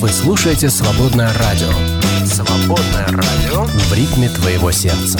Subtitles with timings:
[0.00, 1.70] Вы слушаете «Свободное радио».
[2.26, 5.18] «Свободное радио» в ритме твоего сердца.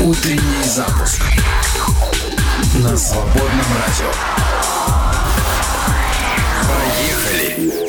[0.00, 1.22] Утренний запуск
[2.74, 5.03] на «Свободном радио».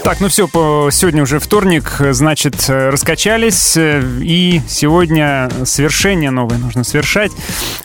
[0.06, 0.48] Так, ну все,
[0.92, 7.32] сегодня уже вторник, значит, раскачались, и сегодня свершение новое нужно совершать.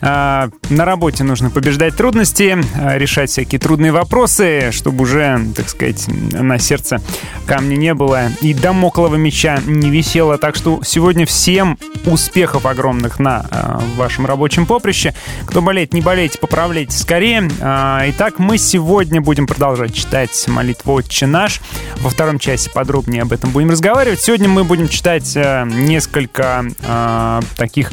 [0.01, 6.05] А, на работе нужно побеждать трудности, а, решать всякие трудные вопросы, чтобы уже, так сказать,
[6.07, 7.01] на сердце
[7.47, 10.37] камня не было и домоклого меча не висело.
[10.37, 15.15] Так что сегодня всем успехов огромных на а, вашем рабочем поприще.
[15.47, 17.49] Кто болеет, не болейте, поправляйте скорее.
[17.59, 21.61] Итак, мы сегодня будем продолжать читать молитву «Отче наш».
[21.97, 24.19] Во втором часе подробнее об этом будем разговаривать.
[24.19, 27.91] Сегодня мы будем читать э, несколько э, таких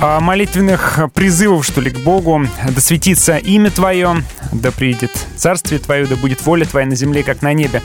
[0.00, 2.46] молитвенных призывов, что ли, к Богу.
[2.68, 4.22] «Да светится имя Твое,
[4.52, 7.82] да приедет царствие Твое, да будет воля Твоя на земле, как на небе».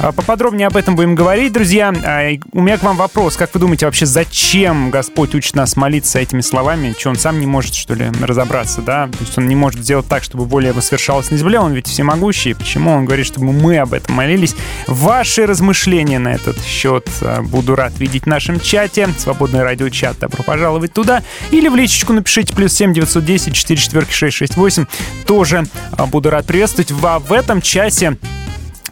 [0.00, 1.92] А, поподробнее об этом будем говорить, друзья.
[2.04, 3.36] А, у меня к вам вопрос.
[3.36, 6.94] Как вы думаете, вообще зачем Господь учит нас молиться этими словами?
[6.96, 9.08] Что, он сам не может, что ли, разобраться, да?
[9.08, 11.88] То есть он не может сделать так, чтобы воля его совершалась на земле, он ведь
[11.88, 12.54] всемогущий.
[12.54, 14.54] Почему он говорит, чтобы мы об этом молились?
[14.86, 17.08] Ваши размышления на этот счет
[17.42, 19.08] буду рад видеть в нашем чате.
[19.18, 20.18] Свободный радиочат.
[20.20, 21.22] Добро пожаловать туда.
[21.50, 24.86] Или в личечку напишите плюс 7 910 4 4 668.
[25.26, 26.90] Тоже а, буду рад приветствовать.
[26.90, 28.16] В, в этом часе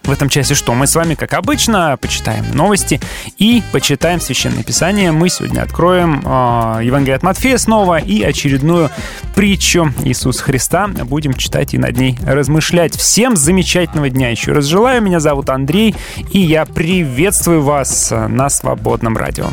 [0.07, 0.73] в этом часе что?
[0.73, 3.01] Мы с вами, как обычно, почитаем новости
[3.39, 5.11] и почитаем Священное Писание.
[5.11, 8.91] Мы сегодня откроем э, Евангелие от Матфея снова и очередную
[9.35, 10.87] притчу Иисуса Христа.
[10.87, 12.97] Будем читать и над ней размышлять.
[12.97, 15.03] Всем замечательного дня еще раз желаю.
[15.03, 15.97] Меня зовут Андрей,
[16.31, 19.49] и я приветствую вас на Свободном радио.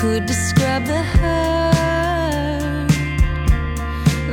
[0.00, 2.88] Could describe the hurt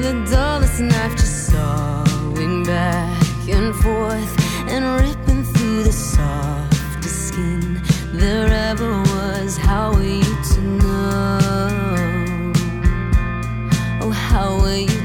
[0.03, 4.33] The dullest knife just sawing back and forth
[4.69, 7.81] And ripping through the softest skin
[8.13, 12.53] there ever was How are you to know?
[14.01, 15.04] Oh, how are you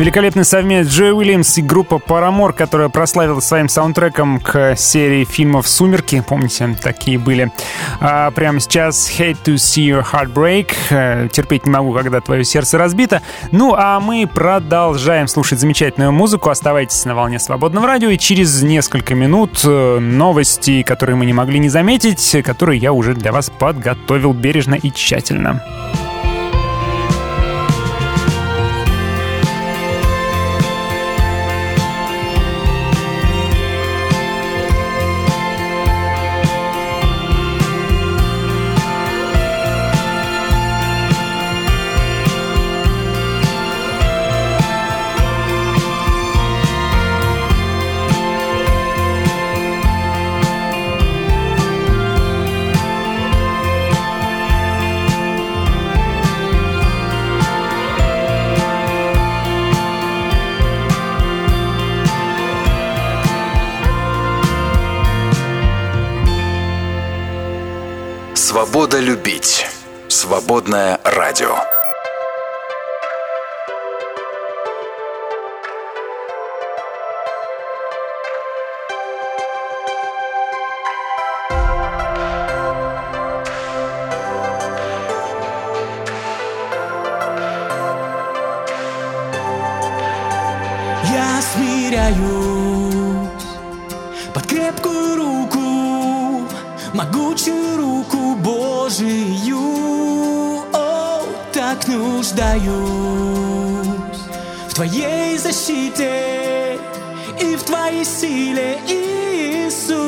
[0.00, 6.24] Великолепный совмет Джой Уильямс и группа Paramore, которая прославилась своим саундтреком к серии фильмов «Сумерки».
[6.26, 7.52] Помните, такие были.
[8.00, 10.72] А прямо сейчас «Hate to see your heart break».
[10.88, 13.20] Э, терпеть не могу, когда твое сердце разбито.
[13.52, 16.48] Ну, а мы продолжаем слушать замечательную музыку.
[16.48, 18.08] Оставайтесь на волне свободного радио.
[18.08, 23.12] И через несколько минут э, новости, которые мы не могли не заметить, которые я уже
[23.12, 25.62] для вас подготовил бережно и тщательно.
[68.90, 69.66] Свобода любить.
[70.08, 71.54] Свободное радио.
[91.04, 93.24] Я смиряюсь
[94.34, 95.89] под крепкую руку,
[96.94, 99.58] могучую руку Божию.
[100.72, 101.22] О,
[101.52, 102.70] так нуждаюсь
[104.68, 106.78] в Твоей защите
[107.40, 110.00] и в Твоей силе, Иисус.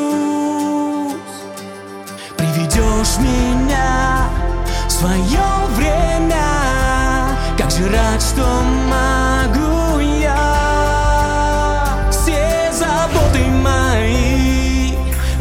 [2.37, 4.29] Приведешь меня
[4.87, 5.45] в свое
[5.77, 6.45] время,
[7.57, 8.43] как же рад, что
[8.89, 9.22] могу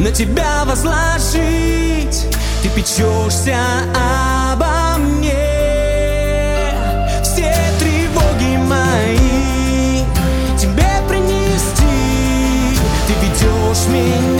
[0.02, 2.26] на тебя возложить.
[2.62, 3.56] Ты печешься
[4.52, 5.32] обо мне.
[7.22, 10.04] Все тревоги мои
[10.58, 12.76] тебе принести.
[13.06, 14.31] Ты ведешь меня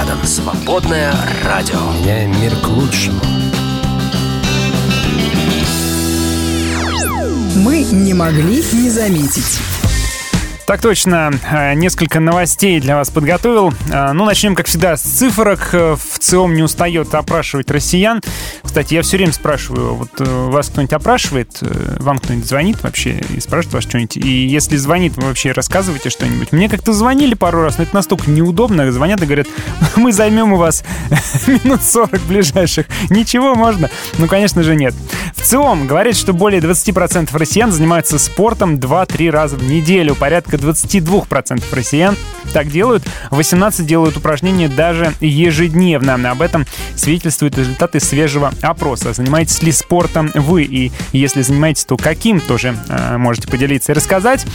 [0.00, 0.24] рядом.
[0.24, 1.14] Свободное
[1.44, 1.78] радио.
[2.00, 3.20] Меняем мир к лучшему.
[7.56, 9.60] Мы не могли не заметить.
[10.70, 13.74] Так точно, э, несколько новостей для вас подготовил.
[13.90, 15.70] Э, ну, начнем, как всегда, с цифрок.
[15.72, 18.20] Э, в ЦИОМ не устает опрашивать россиян.
[18.62, 23.74] Кстати, я все время спрашиваю, вот вас кто-нибудь опрашивает, вам кто-нибудь звонит вообще и спрашивает
[23.74, 24.16] вас что-нибудь?
[24.18, 26.52] И если звонит, вы вообще рассказываете что-нибудь?
[26.52, 28.92] Мне как-то звонили пару раз, но это настолько неудобно.
[28.92, 29.48] Звонят и говорят,
[29.96, 30.84] мы займем у вас
[31.48, 32.86] минут 40 ближайших.
[33.08, 33.90] Ничего можно?
[34.18, 34.94] Ну, конечно же, нет.
[35.34, 40.14] В ЦИОМ говорит, что более 20% россиян занимаются спортом 2-3 раза в неделю.
[40.14, 42.16] Порядка 22% россиян
[42.52, 43.02] так делают.
[43.30, 46.30] 18 делают упражнения даже ежедневно.
[46.30, 49.12] Об этом свидетельствуют результаты свежего опроса.
[49.12, 50.62] Занимаетесь ли спортом вы?
[50.64, 54.46] И если занимаетесь, то каким тоже э, можете поделиться и рассказать.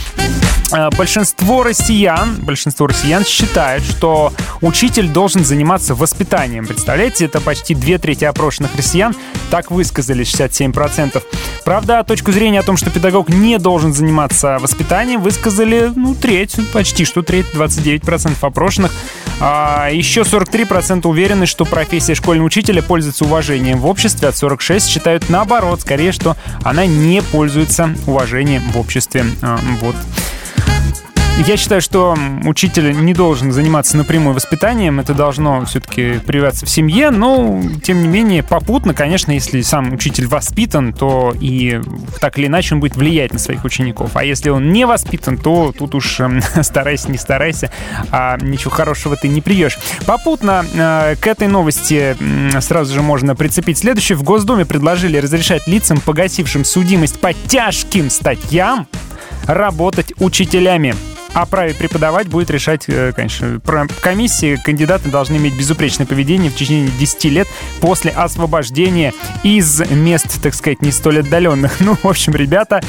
[0.72, 6.66] Э, большинство россиян, большинство россиян считают, что учитель должен заниматься воспитанием.
[6.66, 9.14] Представляете, это почти две трети опрошенных россиян
[9.50, 11.22] так высказали, 67%.
[11.64, 17.04] Правда, точку зрения о том, что педагог не должен заниматься воспитанием, высказали, ну, треть, почти
[17.04, 18.92] что треть, 29% опрошенных.
[19.40, 25.28] А еще 43% уверены, что профессия школьного учителя пользуется уважением в обществе, а 46% считают
[25.28, 29.24] наоборот, скорее, что она не пользуется уважением в обществе.
[29.42, 29.96] А, вот.
[31.44, 37.10] Я считаю, что учитель не должен заниматься напрямую воспитанием, это должно все-таки прививаться в семье,
[37.10, 41.80] но, тем не менее, попутно, конечно, если сам учитель воспитан, то и
[42.20, 44.12] так или иначе он будет влиять на своих учеников.
[44.16, 47.70] А если он не воспитан, то тут уж э, старайся, не старайся,
[48.10, 49.78] а ничего хорошего ты не привьешь.
[50.06, 52.16] Попутно э, к этой новости
[52.60, 54.16] сразу же можно прицепить следующее.
[54.16, 58.88] В Госдуме предложили разрешать лицам, погасившим судимость по тяжким статьям,
[59.46, 60.94] работать учителями.
[61.36, 63.60] О праве преподавать будет решать, э, конечно,
[64.00, 64.56] комиссия.
[64.56, 67.46] Кандидаты должны иметь безупречное поведение в течение 10 лет
[67.78, 69.12] после освобождения
[69.42, 71.76] из мест, так сказать, не столь отдаленных.
[71.86, 72.82] Ну, в общем, ребята,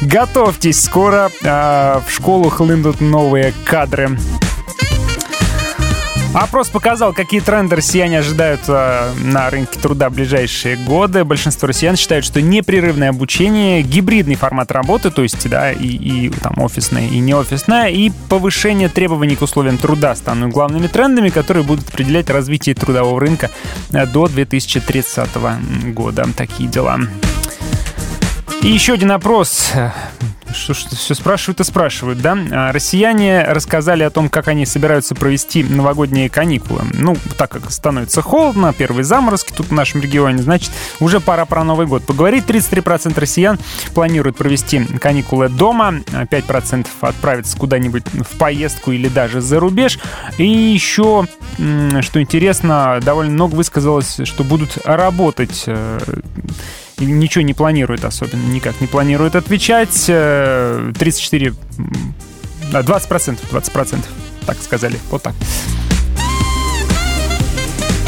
[0.00, 4.16] готовьтесь, скоро э, в школу хлынут новые кадры.
[6.32, 11.24] Опрос показал, какие тренды россияне ожидают э, на рынке труда в ближайшие годы.
[11.24, 16.54] Большинство россиян считают, что непрерывное обучение, гибридный формат работы, то есть да, и, и там
[16.58, 21.88] офисное, и не офисное, и повышение требований к условиям труда станут главными трендами, которые будут
[21.88, 23.50] определять развитие трудового рынка
[23.90, 25.30] э, до 2030
[25.92, 26.28] года.
[26.36, 27.00] Такие дела.
[28.62, 29.72] И еще один опрос
[30.54, 32.36] что, что все спрашивают и спрашивают, да?
[32.50, 36.82] А россияне рассказали о том, как они собираются провести новогодние каникулы.
[36.92, 41.64] Ну, так как становится холодно, первые заморозки тут в нашем регионе, значит, уже пора про
[41.64, 42.44] Новый год поговорить.
[42.44, 43.58] 33% россиян
[43.94, 49.98] планируют провести каникулы дома, 5% отправиться куда-нибудь в поездку или даже за рубеж.
[50.38, 51.26] И еще,
[52.00, 55.98] что интересно, довольно много высказалось, что будут работать э,
[56.98, 60.04] ничего не планирует особенно, никак не планирует отвечать.
[60.04, 61.54] 34,
[62.72, 64.10] 20 процентов, 20 процентов,
[64.46, 65.34] так сказали, вот так.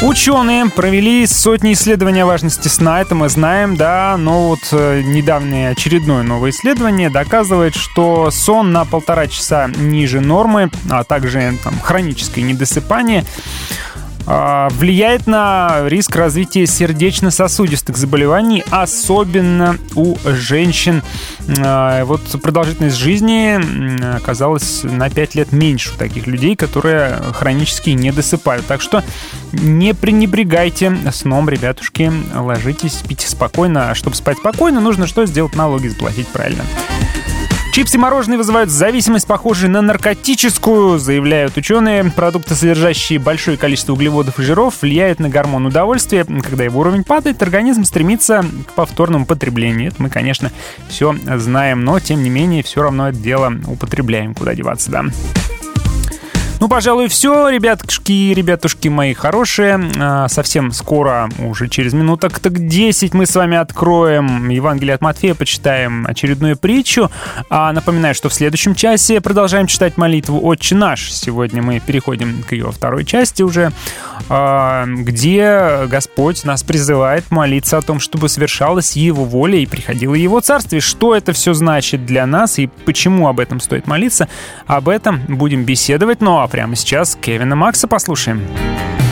[0.03, 5.69] Ученые провели сотни исследований о важности сна, это мы знаем, да, но вот э, недавнее
[5.69, 12.43] очередное новое исследование доказывает, что сон на полтора часа ниже нормы, а также там, хроническое
[12.43, 13.23] недосыпание
[14.25, 21.01] влияет на риск развития сердечно-сосудистых заболеваний, особенно у женщин.
[21.59, 28.11] А, вот продолжительность жизни оказалась на 5 лет меньше у таких людей, которые хронически не
[28.11, 28.65] досыпают.
[28.65, 29.03] Так что
[29.51, 32.11] не пренебрегайте сном, ребятушки.
[32.33, 33.91] Ложитесь, спите спокойно.
[33.91, 35.55] А чтобы спать спокойно, нужно что сделать?
[35.55, 36.63] Налоги заплатить правильно.
[37.73, 42.03] Чипсы мороженые вызывают зависимость, похожую на наркотическую, заявляют ученые.
[42.03, 46.23] Продукты, содержащие большое количество углеводов и жиров, влияют на гормон удовольствия.
[46.23, 49.87] Когда его уровень падает, организм стремится к повторному потреблению.
[49.87, 50.51] Это мы, конечно,
[50.87, 54.35] все знаем, но, тем не менее, все равно это дело употребляем.
[54.35, 55.05] Куда деваться, да?
[56.63, 59.81] Ну, пожалуй, все, ребятушки, ребятушки мои хорошие.
[59.99, 65.35] А, совсем скоро, уже через минуток так 10, мы с вами откроем Евангелие от Матфея,
[65.35, 67.11] почитаем очередную притчу.
[67.49, 71.11] А напоминаю, что в следующем часе продолжаем читать молитву «Отче наш».
[71.11, 73.73] Сегодня мы переходим к ее второй части уже,
[74.29, 80.39] а, где Господь нас призывает молиться о том, чтобы совершалась Его воля и приходило Его
[80.39, 80.79] Царствие.
[80.79, 84.29] Что это все значит для нас и почему об этом стоит молиться,
[84.65, 86.21] об этом будем беседовать.
[86.21, 88.47] Ну а прямо сейчас Кевина Макса послушаем.
[88.47, 89.02] So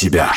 [0.00, 0.32] тебя.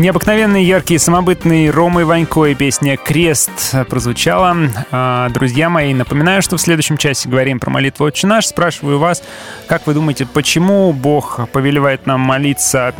[0.00, 4.56] Необыкновенный, яркий, самобытный Рома Иванько и песня «Крест» прозвучала.
[4.90, 8.46] А, друзья мои, напоминаю, что в следующем часе говорим про молитву «Отче наш».
[8.46, 9.22] Спрашиваю вас,
[9.66, 12.94] как вы думаете, почему Бог повелевает нам молиться,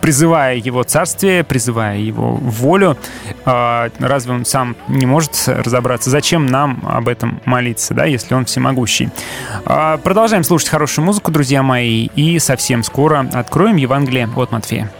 [0.00, 2.98] призывая Его царствие, призывая Его волю?
[3.44, 6.10] А, разве Он сам не может разобраться?
[6.10, 9.10] Зачем нам об этом молиться, да, если Он всемогущий?
[9.64, 14.90] А, продолжаем слушать хорошую музыку, друзья мои, и совсем скоро откроем Евангелие от Матфея.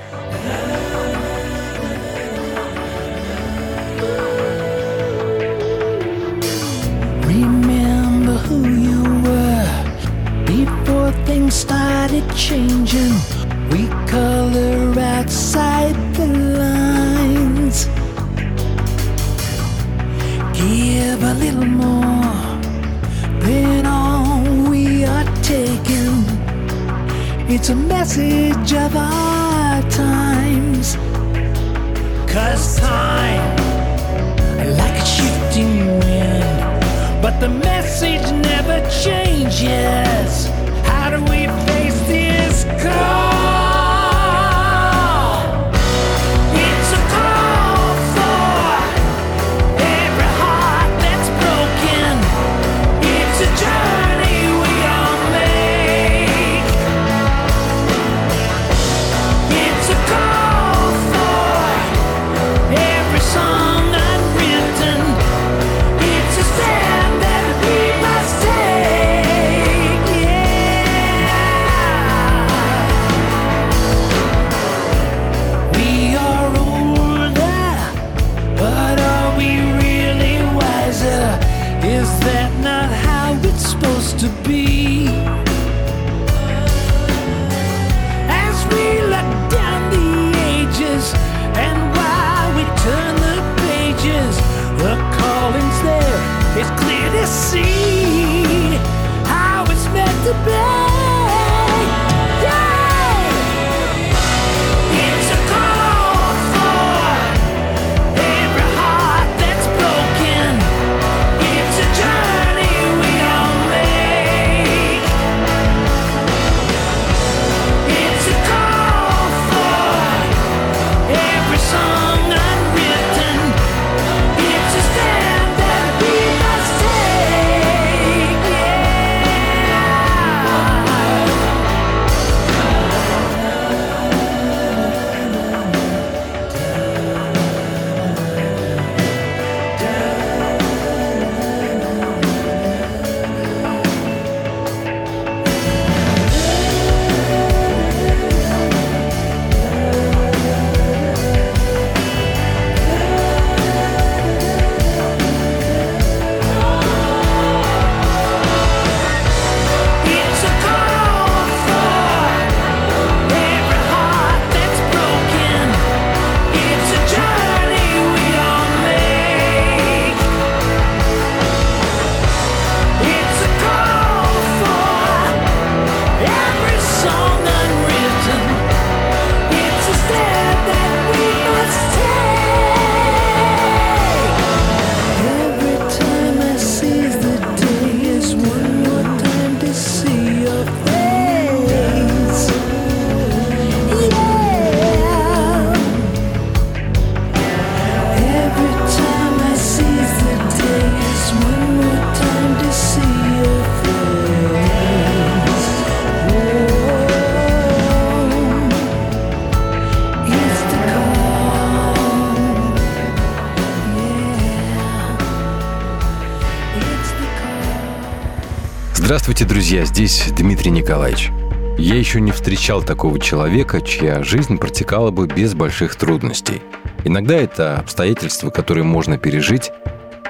[219.56, 221.30] Друзья, здесь Дмитрий Николаевич.
[221.78, 226.60] Я еще не встречал такого человека, чья жизнь протекала бы без больших трудностей.
[227.04, 229.72] Иногда это обстоятельства, которые можно пережить,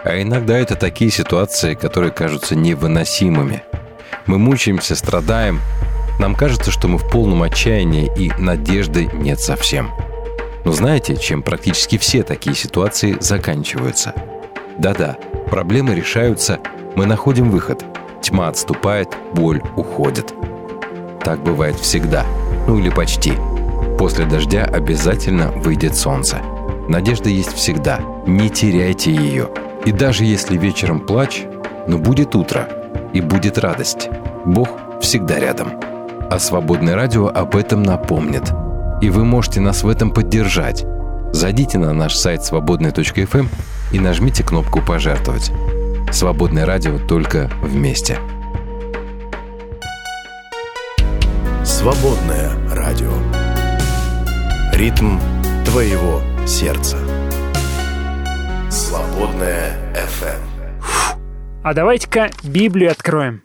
[0.04, 3.64] а иногда это такие ситуации, которые кажутся невыносимыми.
[4.26, 5.60] Мы мучаемся, страдаем,
[6.20, 9.90] нам кажется, что мы в полном отчаянии и надежды нет совсем.
[10.64, 14.14] Но знаете, чем практически все такие ситуации заканчиваются?
[14.78, 15.16] Да-да,
[15.50, 16.60] проблемы решаются,
[16.94, 17.84] мы находим выход–
[18.26, 20.34] Тьма отступает, боль уходит.
[21.22, 22.26] Так бывает всегда.
[22.66, 23.34] Ну или почти.
[24.00, 26.38] После дождя обязательно выйдет солнце.
[26.88, 28.00] Надежда есть всегда.
[28.26, 29.48] Не теряйте ее.
[29.84, 31.44] И даже если вечером плач,
[31.86, 32.68] но будет утро
[33.12, 34.10] и будет радость.
[34.44, 35.74] Бог всегда рядом.
[36.28, 38.52] А свободное радио об этом напомнит.
[39.00, 40.84] и вы можете нас в этом поддержать.
[41.32, 43.46] Зайдите на наш сайт свободный.фм
[43.92, 45.52] и нажмите кнопку «Пожертвовать».
[46.16, 48.18] Свободное радио только вместе.
[51.62, 53.12] Свободное радио.
[54.72, 55.18] Ритм
[55.66, 56.96] твоего сердца.
[58.70, 60.40] Свободное FM.
[61.62, 63.42] А давайте-ка Библию откроем.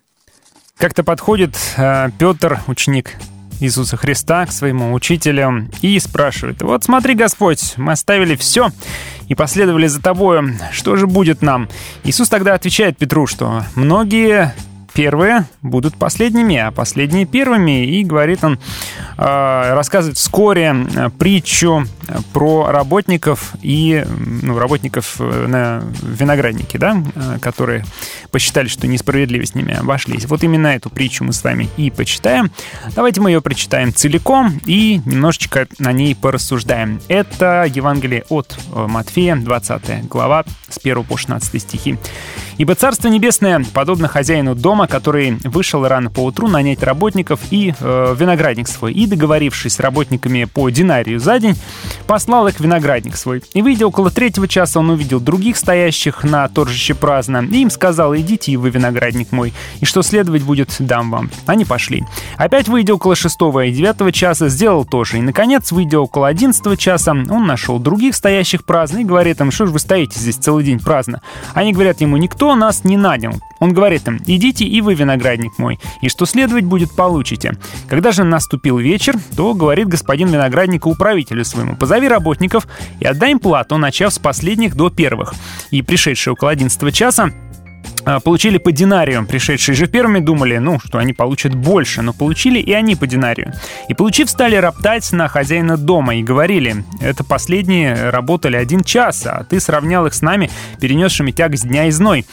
[0.77, 3.17] Как-то подходит э, Петр, ученик
[3.59, 8.69] Иисуса Христа, к своему учителю и спрашивает, «Вот смотри, Господь, мы оставили все
[9.31, 10.57] и последовали за тобою.
[10.73, 11.69] Что же будет нам?»
[12.03, 14.53] Иисус тогда отвечает Петру, что многие
[14.93, 17.85] первые будут последними, а последние первыми.
[17.85, 18.59] И говорит он,
[19.17, 21.85] э, рассказывает вскоре э, притчу
[22.33, 24.05] про работников и
[24.41, 27.01] ну, работников э, на винограднике, да,
[27.41, 27.85] которые
[28.31, 30.25] посчитали, что несправедливо с ними обошлись.
[30.25, 32.51] Вот именно эту притчу мы с вами и почитаем.
[32.95, 37.01] Давайте мы ее прочитаем целиком и немножечко на ней порассуждаем.
[37.07, 41.97] Это Евангелие от Матфея, 20 глава, с 1 по 16 стихи.
[42.57, 48.15] Ибо Царство Небесное подобно хозяину дома, который вышел рано по утру нанять работников и э,
[48.17, 51.55] виноградник свой, и, договорившись с работниками по динарию за день,
[52.07, 53.43] послал их виноградник свой.
[53.53, 58.15] И, выйдя около третьего часа, он увидел других стоящих на торжище праздно, и им сказал,
[58.15, 61.29] идите и вы виноградник мой, и что следовать будет, дам вам.
[61.45, 62.03] Они пошли.
[62.37, 65.17] Опять, выйдя около шестого и девятого часа, сделал то же.
[65.17, 69.65] И, наконец, выйдя около одиннадцатого часа, он нашел других стоящих праздно и говорит им, что
[69.65, 71.21] же вы стоите здесь целый день праздно?
[71.53, 73.33] Они говорят ему, никто нас не нанял.
[73.61, 77.57] Он говорит им, идите и вы, виноградник мой, и что следовать будет, получите.
[77.87, 82.67] Когда же наступил вечер, то говорит господин виноградника управителю своему, позови работников
[82.99, 85.35] и отдай им плату, начав с последних до первых.
[85.69, 87.31] И пришедшие около 11 часа,
[88.23, 89.25] получили по динарию.
[89.25, 93.53] Пришедшие же первыми думали, ну, что они получат больше, но получили и они по динарию.
[93.89, 99.43] И получив, стали роптать на хозяина дома и говорили, это последние работали один час, а
[99.43, 102.25] ты сравнял их с нами, перенесшими тягость дня и зной.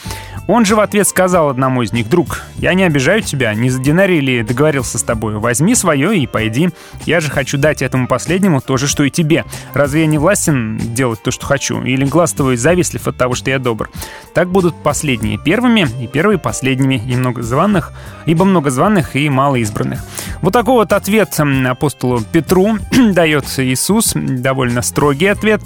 [0.47, 3.79] Он же в ответ сказал одному из них, «Друг, я не обижаю тебя, не за
[3.79, 5.37] динарий ли договорился с тобой?
[5.37, 6.69] Возьми свое и пойди.
[7.05, 9.45] Я же хочу дать этому последнему то же, что и тебе.
[9.73, 11.83] Разве я не властен делать то, что хочу?
[11.83, 13.91] Или глаз твой завистлив от того, что я добр?
[14.33, 17.91] Так будут последние первыми и первые последними, и многозванных,
[18.25, 19.99] ибо многозванных и малоизбранных».
[20.41, 22.77] Вот такой вот ответ апостолу Петру
[23.11, 25.61] дает Иисус, довольно строгий ответ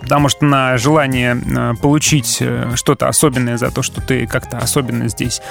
[0.00, 5.08] потому что на желание э, получить э, что-то особенное за то, что ты как-то особенно
[5.08, 5.42] здесь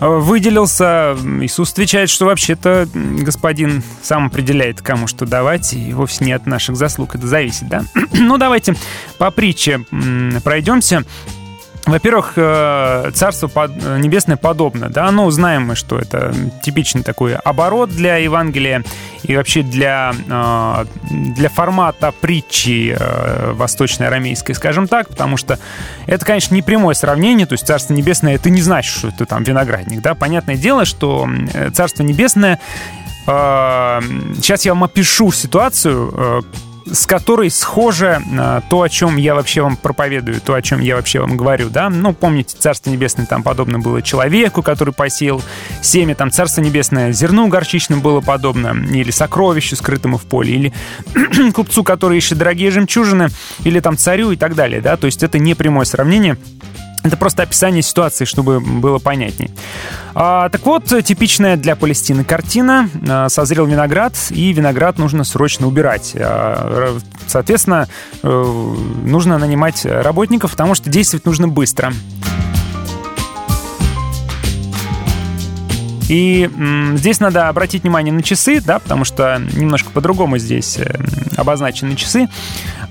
[0.00, 6.32] э, выделился, Иисус отвечает, что вообще-то господин сам определяет, кому что давать, и вовсе не
[6.32, 7.84] от наших заслуг это зависит, да?
[8.12, 8.74] ну, давайте
[9.18, 9.86] по притче
[10.42, 11.04] пройдемся.
[11.86, 13.50] Во-первых, э, Царство
[13.98, 18.84] Небесное подобно, да, ну, знаем мы, что это типичный такой оборот для Евангелия
[19.24, 25.58] и вообще для, э, для формата притчи э, восточно-арамейской, скажем так, потому что
[26.06, 29.42] это, конечно, не прямое сравнение, то есть Царство Небесное, это не значит, что это там
[29.42, 31.28] виноградник, да, понятное дело, что
[31.74, 32.58] Царство Небесное
[33.24, 36.42] Сейчас я вам опишу ситуацию,
[36.92, 40.96] с которой схоже э, то, о чем я вообще вам проповедую, то, о чем я
[40.96, 41.88] вообще вам говорю, да.
[41.88, 45.42] Ну, помните, Царство Небесное там подобно было человеку, который посеял
[45.80, 51.82] семя, там Царство Небесное зерну горчичному было подобно, или сокровищу, скрытому в поле, или купцу,
[51.82, 53.28] который ищет дорогие жемчужины,
[53.64, 54.96] или там царю и так далее, да.
[54.96, 56.36] То есть это не прямое сравнение.
[57.02, 59.50] Это просто описание ситуации, чтобы было понятней.
[60.14, 62.88] А, так вот, типичная для Палестины картина.
[63.08, 66.12] А, созрел виноград, и виноград нужно срочно убирать.
[66.14, 67.88] А, соответственно,
[68.22, 71.92] э, нужно нанимать работников, потому что действовать нужно быстро.
[76.08, 80.94] И м, здесь надо обратить внимание на часы, да, потому что немножко по-другому здесь э,
[81.36, 82.28] обозначены часы.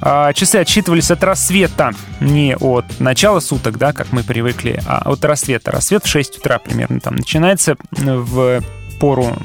[0.01, 5.23] А, часы отсчитывались от рассвета, не от начала суток, да, как мы привыкли, а от
[5.25, 5.71] рассвета.
[5.71, 8.61] Рассвет в 6 утра примерно там начинается в
[8.99, 9.35] пору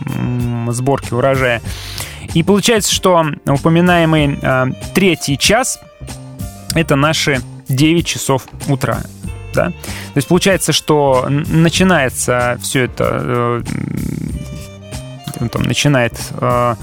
[0.71, 1.63] сборки урожая.
[2.35, 5.81] И получается, что упоминаемый э, третий час—
[6.75, 9.03] это наши 9 часов утра.
[9.57, 9.65] Да?
[9.67, 13.63] То есть получается, что начинается все это,
[15.41, 16.75] э, там начинает э,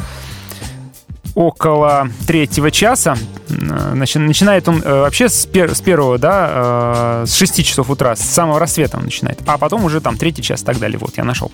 [1.36, 3.16] около третьего часа.
[3.48, 8.16] Значит, начинает он э, вообще с, пер, с первого, да, э, с 6 часов утра,
[8.16, 9.40] с самого рассвета он начинает.
[9.46, 10.98] А потом уже там третий час и так далее.
[11.00, 11.52] Вот, я нашел.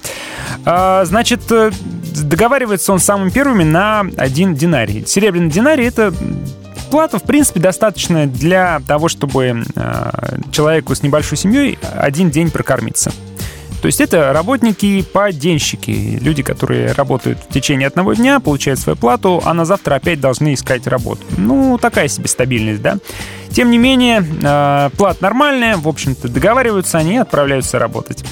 [0.66, 5.06] Э, значит, договаривается он самым первыми на один динарий.
[5.06, 6.14] Серебряный динарий— это
[6.90, 10.12] плата, в принципе, достаточно для того, чтобы э,
[10.52, 13.12] человеку с небольшой семьей один день прокормиться.
[13.82, 19.54] То есть это работники-поденщики, люди, которые работают в течение одного дня, получают свою плату, а
[19.54, 21.22] на завтра опять должны искать работу.
[21.38, 22.98] Ну, такая себе стабильность, да.
[23.52, 28.24] Тем не менее, э, плата нормальная, в общем-то, договариваются они и отправляются работать.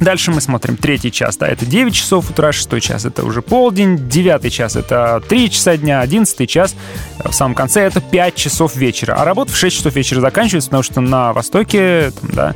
[0.00, 4.08] Дальше мы смотрим третий час, да, это 9 часов утра, шестой час это уже полдень,
[4.08, 6.74] девятый час это 3 часа дня, одиннадцатый час
[7.22, 9.14] в самом конце это 5 часов вечера.
[9.18, 12.54] А работа в 6 часов вечера заканчивается, потому что на востоке, там, да,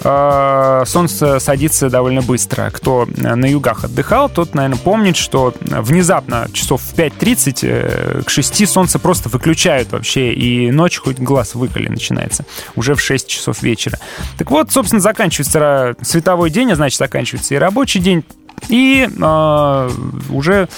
[0.00, 2.70] солнце садится довольно быстро.
[2.70, 8.68] Кто на югах отдыхал, тот, наверное, помнит, что внезапно часов в 5.30 э, к 6
[8.68, 12.44] солнце просто выключают вообще, и ночь хоть глаз выколи начинается.
[12.76, 13.98] Уже в 6 часов вечера.
[14.38, 18.24] Так вот, собственно, заканчивается световой день, а значит, заканчивается и рабочий день,
[18.68, 19.90] и э,
[20.30, 20.68] уже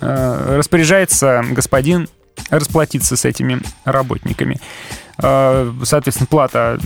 [0.00, 2.08] э, распоряжается господин
[2.50, 4.60] расплатиться с этими работниками.
[5.18, 6.78] Э, соответственно, плата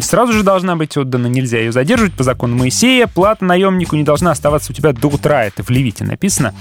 [0.00, 3.06] сразу же должна быть отдана, нельзя ее задерживать по закону Моисея.
[3.06, 6.54] Плата наемнику не должна оставаться у тебя до утра, это в Левите написано.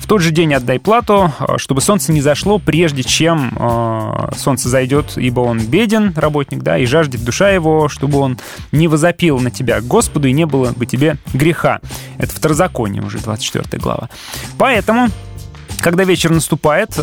[0.00, 4.68] В тот же день отдай плату, э, чтобы солнце не зашло, прежде чем э, солнце
[4.68, 8.38] зайдет, ибо он беден, работник, да, и жаждет душа его, чтобы он
[8.72, 11.80] не возопил на тебя Господу и не было бы тебе греха.
[12.18, 14.08] Это второзаконие уже, 24 глава.
[14.58, 15.08] Поэтому
[15.80, 16.98] когда вечер наступает,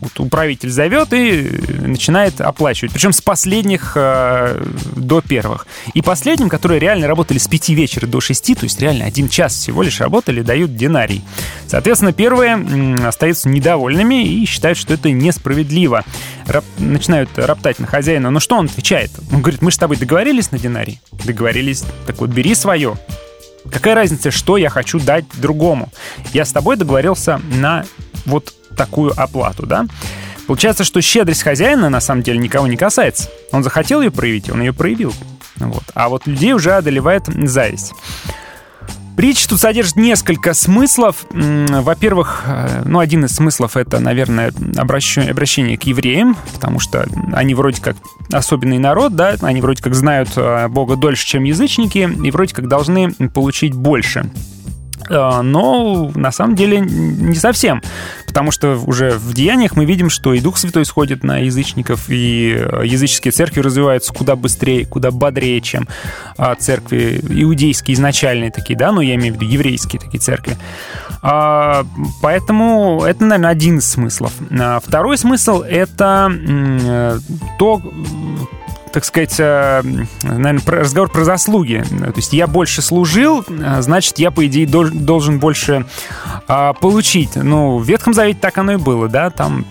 [0.00, 2.92] вот управитель зовет и начинает оплачивать.
[2.92, 4.64] Причем с последних э,
[4.96, 5.66] до первых.
[5.94, 9.54] И последним, которые реально работали с 5 вечера до 6, то есть реально один час
[9.54, 11.22] всего лишь работали, дают динарий.
[11.66, 16.04] Соответственно, первые остаются недовольными и считают, что это несправедливо.
[16.46, 18.30] Рап, начинают роптать на хозяина.
[18.30, 19.10] Но что он отвечает?
[19.32, 21.00] Он говорит, мы с тобой договорились на динарий?
[21.24, 21.84] Договорились.
[22.06, 22.96] Так вот, бери свое.
[23.70, 25.90] Какая разница, что я хочу дать другому?
[26.32, 27.84] Я с тобой договорился на
[28.24, 29.84] вот такую оплату, да?
[30.46, 33.28] Получается, что щедрость хозяина на самом деле никого не касается.
[33.52, 35.12] Он захотел ее проявить, он ее проявил.
[35.56, 35.82] Вот.
[35.94, 37.92] А вот людей уже одолевает зависть.
[39.16, 41.26] Притча тут содержит несколько смыслов.
[41.30, 47.82] Во-первых, э, ну, один из смыслов— это, наверное, обращение, к евреям, потому что они вроде
[47.82, 47.96] как
[48.32, 52.66] особенный народ, да, они вроде как знают э, Бога дольше, чем язычники, и вроде как
[52.66, 54.30] должны получить больше.
[55.10, 57.82] Э, но на самом деле не совсем,
[58.26, 62.56] потому что уже в деяниях мы видим, что и Дух Святой сходит на язычников, и
[62.56, 65.88] э, языческие церкви развиваются куда быстрее, куда бодрее, чем
[66.38, 70.56] а, церкви иудейские изначальные такие, да, ну я имею в виду еврейские такие церкви.
[71.22, 71.84] А,
[72.22, 74.32] поэтому это, наверное, один из смыслов.
[74.50, 77.18] А, второй смысл— это э,
[77.58, 77.82] то,
[78.92, 79.82] так сказать, э,
[80.22, 81.84] наверное, разговор про заслуги.
[81.88, 85.86] То есть я больше служил, э, значит, я, по идее, должен больше
[86.52, 87.36] а, получить.
[87.36, 89.64] Ну, в Ветхом Завете так оно и было, да, там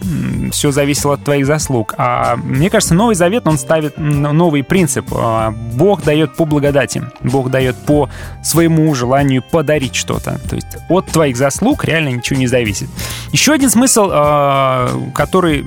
[0.51, 1.93] все зависело от твоих заслуг.
[1.97, 5.07] А мне кажется, Новый Завет, он ставит новый принцип.
[5.11, 8.09] А, Бог дает по благодати, Бог дает по
[8.41, 10.39] своему желанию подарить что-то.
[10.49, 12.87] То есть от твоих заслуг реально ничего не зависит.
[13.33, 15.65] Еще один смысл, а, который,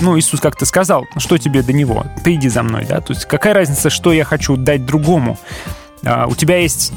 [0.00, 3.00] ну, Иисус как-то сказал, что тебе до него, ты иди за мной, да, да?
[3.00, 5.38] То есть какая разница, что я хочу дать другому?
[6.04, 6.92] А, у тебя есть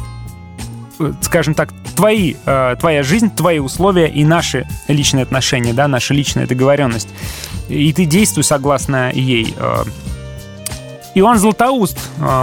[1.00, 6.14] э, скажем так, твои, э, твоя жизнь, твои условия и наши личные отношения, да, наша
[6.14, 7.10] личная договоренность.
[7.68, 9.56] И ты действуй согласно ей.
[9.58, 9.84] Э.
[11.16, 11.98] Иоанн Златоуст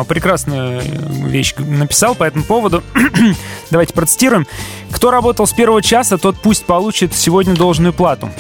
[0.09, 0.82] прекрасную
[1.28, 2.82] вещь написал по этому поводу.
[3.70, 4.48] Давайте процитируем.
[4.90, 8.30] «Кто работал с первого часа, тот пусть получит сегодня должную плату.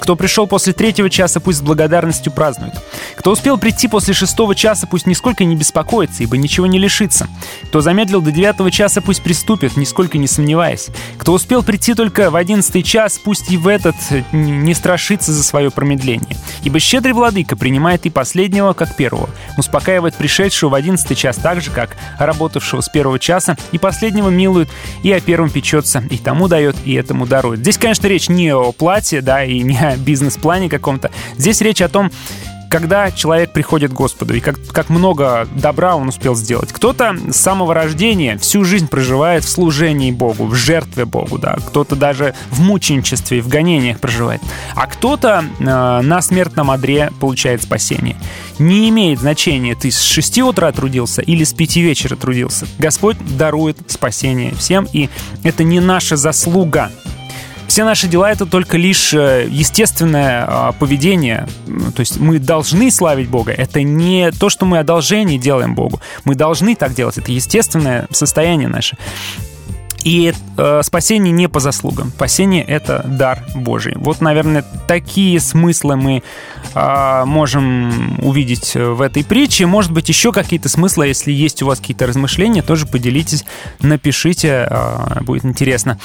[0.00, 2.74] Кто пришел после третьего часа, пусть с благодарностью празднует.
[3.16, 7.28] Кто успел прийти после шестого часа, пусть нисколько не беспокоится, ибо ничего не лишится.
[7.64, 10.88] Кто замедлил до девятого часа, пусть приступит, нисколько не сомневаясь.
[11.18, 13.94] Кто успел прийти только в одиннадцатый час, пусть и в этот
[14.32, 16.36] не страшится за свое промедление.
[16.62, 19.30] Ибо щедрый владыка принимает и последнего, как первого.
[19.56, 24.68] Успокаивает пришедшего в одиннадцатый час так же, как работавшего с первого часа, и последнего милует,
[25.02, 27.60] и о первом печется, и тому дает, и этому дарует.
[27.60, 31.10] Здесь, конечно, речь не о плате, да, и не бизнес-плане каком-то.
[31.36, 32.10] Здесь речь о том,
[32.74, 36.72] когда человек приходит к Господу, и как, как много добра он успел сделать.
[36.72, 41.56] Кто-то с самого рождения всю жизнь проживает в служении Богу, в жертве Богу, да.
[41.68, 44.42] Кто-то даже в мученичестве, в гонениях проживает.
[44.74, 48.16] А кто-то э, на смертном одре получает спасение.
[48.58, 52.66] Не имеет значения, ты с 6 утра трудился или с 5 вечера трудился.
[52.80, 55.10] Господь дарует спасение всем, и
[55.44, 56.90] это не наша заслуга,
[57.68, 61.46] все наши дела это только лишь э, естественное а, поведение.
[61.94, 63.52] То есть мы должны славить Бога.
[63.52, 66.00] Это не то, что мы одолжение делаем Богу.
[66.24, 67.18] Мы должны так делать.
[67.18, 68.96] Это естественное состояние наше.
[70.04, 72.10] И э, спасение не по заслугам.
[72.10, 73.94] Спасение— это дар Божий.
[73.96, 76.22] Вот, наверное, такие смыслы мы
[76.74, 79.64] э, можем увидеть в этой притче.
[79.64, 83.44] Может быть, еще какие-то смыслы, если есть у вас какие-то размышления, тоже поделитесь,
[83.80, 85.98] напишите, э, будет интересно.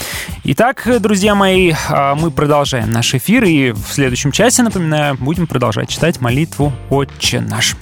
[0.45, 5.89] Итак, друзья мои, э, мы продолжаем наш эфир, и в следующем часе, напоминаю, будем продолжать
[5.89, 7.76] читать молитву «Отче наш».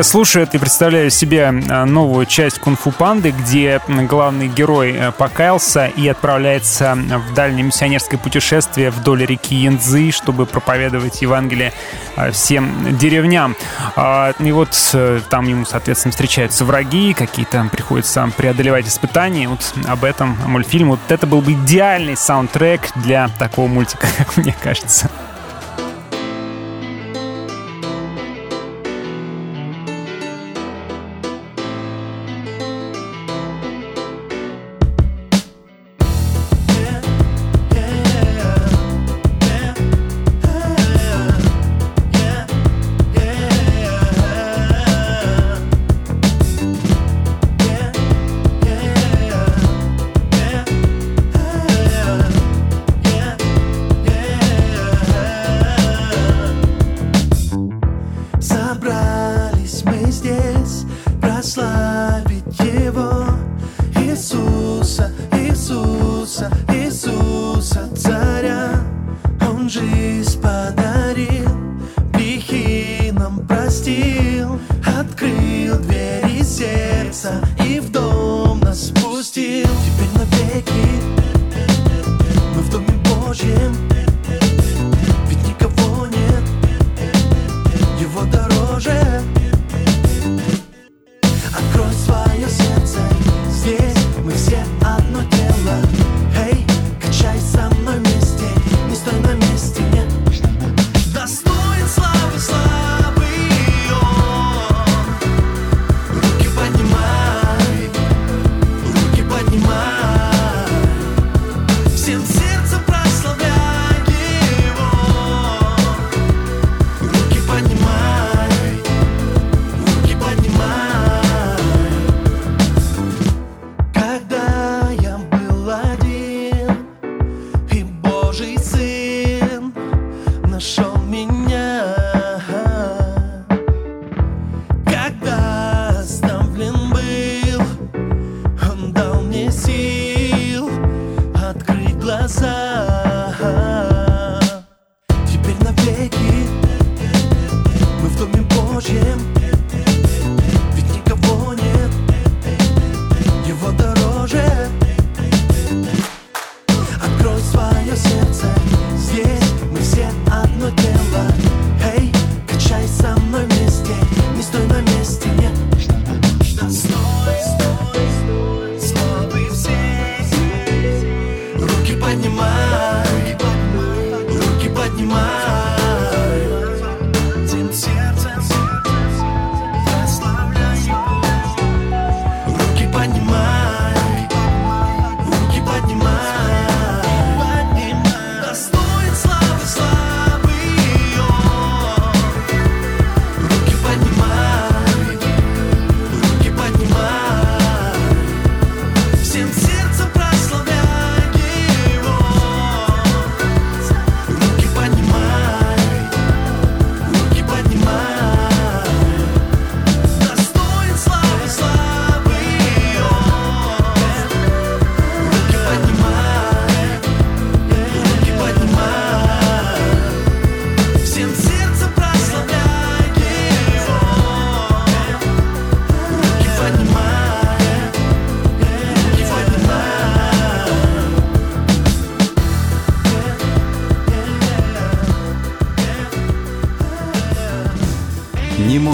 [0.00, 5.12] Сейчас слушаю это и представляю себе а, новую часть «Кунг-фу панды», где главный герой э,
[5.12, 11.74] покаялся и отправляется в дальнее миссионерское путешествие вдоль реки Янцзы, чтобы проповедовать Евангелие
[12.16, 13.54] а, всем деревням.
[13.94, 19.48] А, и вот э, там ему, соответственно, встречаются враги, какие-то приходится преодолевать испытания.
[19.48, 20.88] Вот об этом мультфильм.
[20.88, 25.10] Вот это был бы идеальный саундтрек для такого мультика, как мне кажется.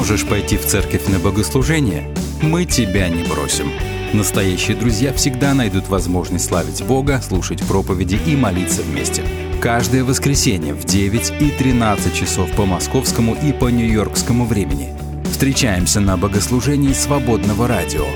[0.09, 2.15] Можешь пойти в церковь на богослужение?
[2.41, 3.73] Мы тебя не бросим.
[4.13, 9.25] Настоящие друзья всегда найдут возможность славить Бога, слушать проповеди и молиться вместе.
[9.61, 14.95] Каждое воскресенье в 9 и 13 часов по московскому и по нью-йоркскому времени.
[15.29, 18.07] Встречаемся на богослужении свободного радио.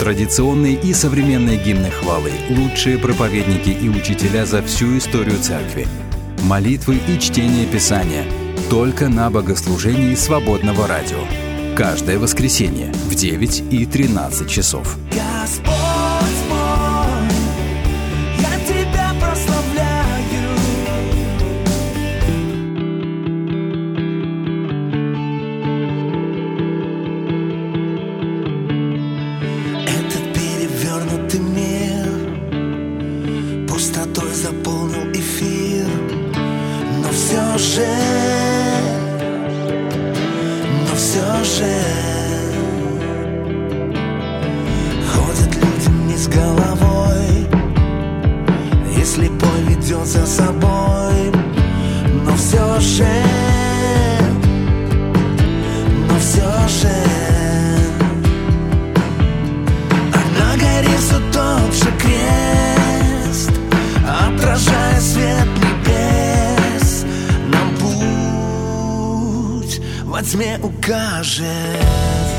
[0.00, 5.86] Традиционные и современные гимны хвалы, лучшие проповедники и учителя за всю историю церкви,
[6.42, 8.24] молитвы и чтение Писания–
[8.70, 11.24] только на богослужении свободного радио.
[11.74, 14.98] Каждое воскресенье в 9 и 13 часов.
[70.18, 72.37] во тьме укажет.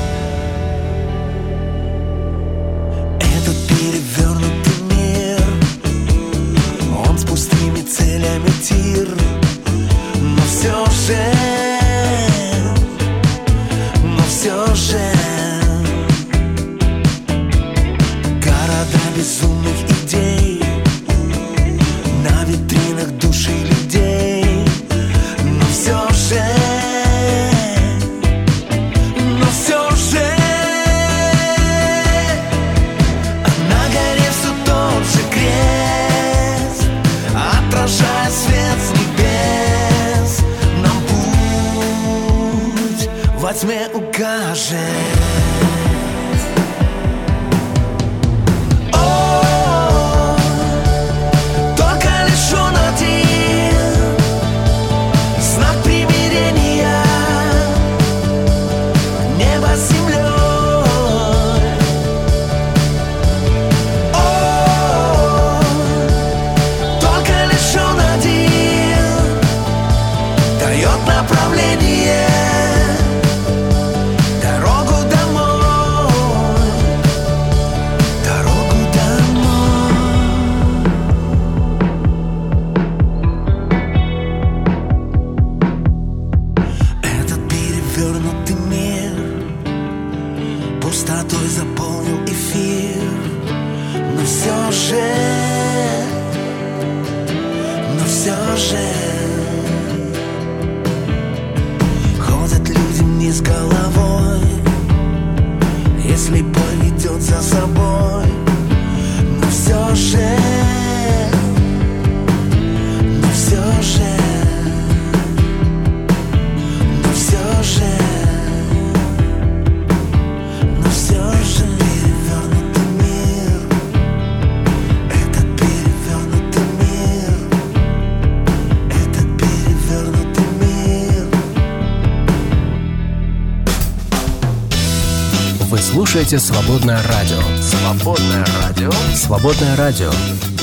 [136.20, 137.40] слушаете «Свободное радио».
[137.62, 138.92] «Свободное радио».
[139.16, 140.12] «Свободное радио»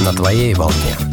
[0.04, 1.05] на твоей волне.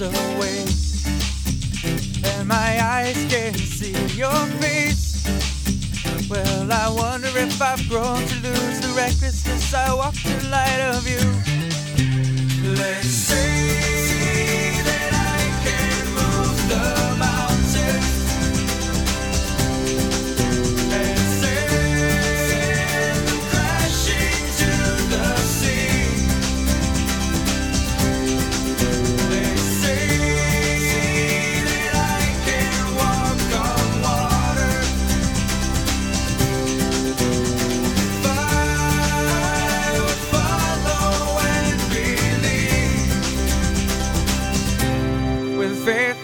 [0.00, 0.64] away,
[2.24, 5.26] and my eyes can't see your face.
[6.28, 11.06] Well, I wonder if I've grown to lose the recklessness I walked in light of
[11.06, 11.20] you.
[12.76, 13.89] Let's see.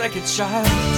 [0.07, 0.96] like a child.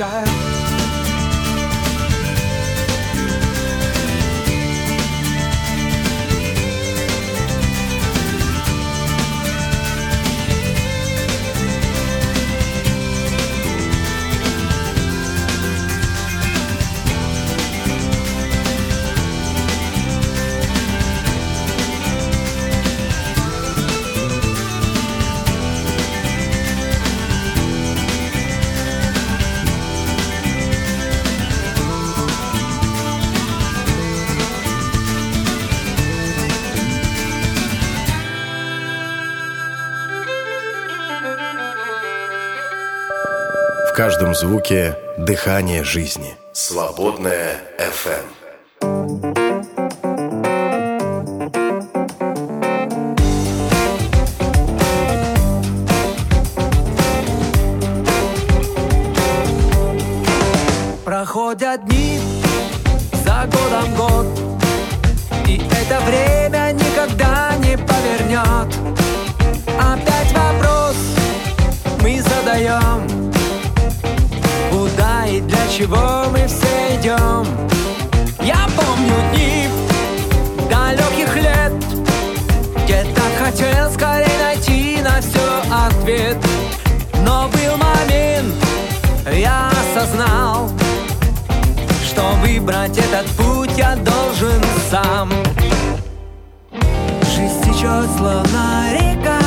[0.00, 0.29] child.
[44.40, 46.34] звуке дыхание жизни.
[46.54, 48.24] Свободная FM.
[61.04, 62.18] Проходят дни,
[63.22, 64.26] за годом год,
[65.46, 68.74] И это время никогда не повернет.
[69.78, 70.96] Опять вопрос
[72.00, 73.06] мы задаем–
[75.80, 77.46] чего мы все идем.
[78.42, 79.66] Я помню дни
[80.68, 81.72] далеких лет,
[82.84, 86.36] где так хотел скорее найти на все ответ.
[87.24, 88.54] Но был момент,
[89.32, 90.68] я осознал,
[92.06, 95.30] что выбрать этот путь я должен сам.
[97.34, 99.39] Жизнь течет словно река,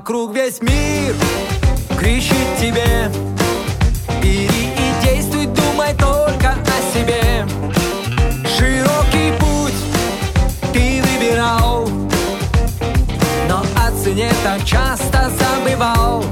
[0.00, 1.14] Вокруг весь мир
[1.98, 3.12] кричит тебе.
[4.22, 7.46] Бери и действуй, думай только о себе.
[8.56, 9.74] Широкий путь
[10.72, 11.86] ты выбирал
[13.46, 16.24] Но о цене так часто забывал.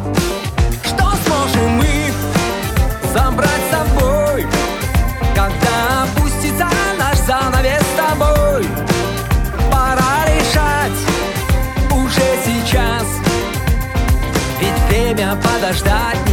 [15.37, 16.28] подождать.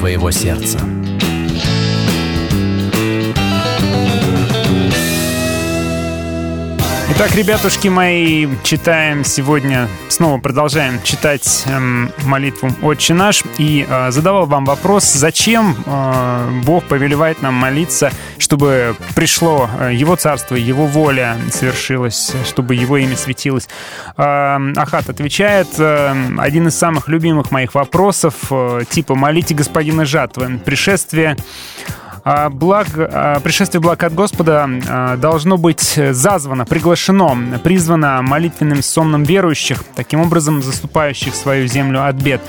[0.00, 0.78] своего сердца.
[7.10, 13.44] Итак, ребятушки мои, читаем сегодня, снова продолжаем читать эм, молитву «Отче наш».
[13.58, 18.10] И э, задавал вам вопрос, зачем э, Бог повелевает нам молиться–
[18.50, 23.68] чтобы пришло э, Его царство, Его воля свершилась, чтобы Его имя светилось.
[24.16, 30.58] Э, Ахат отвечает, э, один из самых любимых моих вопросов, э, типа «Молите господина жатвы».
[30.64, 31.36] Пришествие
[32.24, 39.22] а, благ, а, пришествие благ от Господа а, должно быть зазвано, приглашено, призвано молитвенным сонным
[39.22, 42.42] верующих, таким образом заступающих свою землю от бед.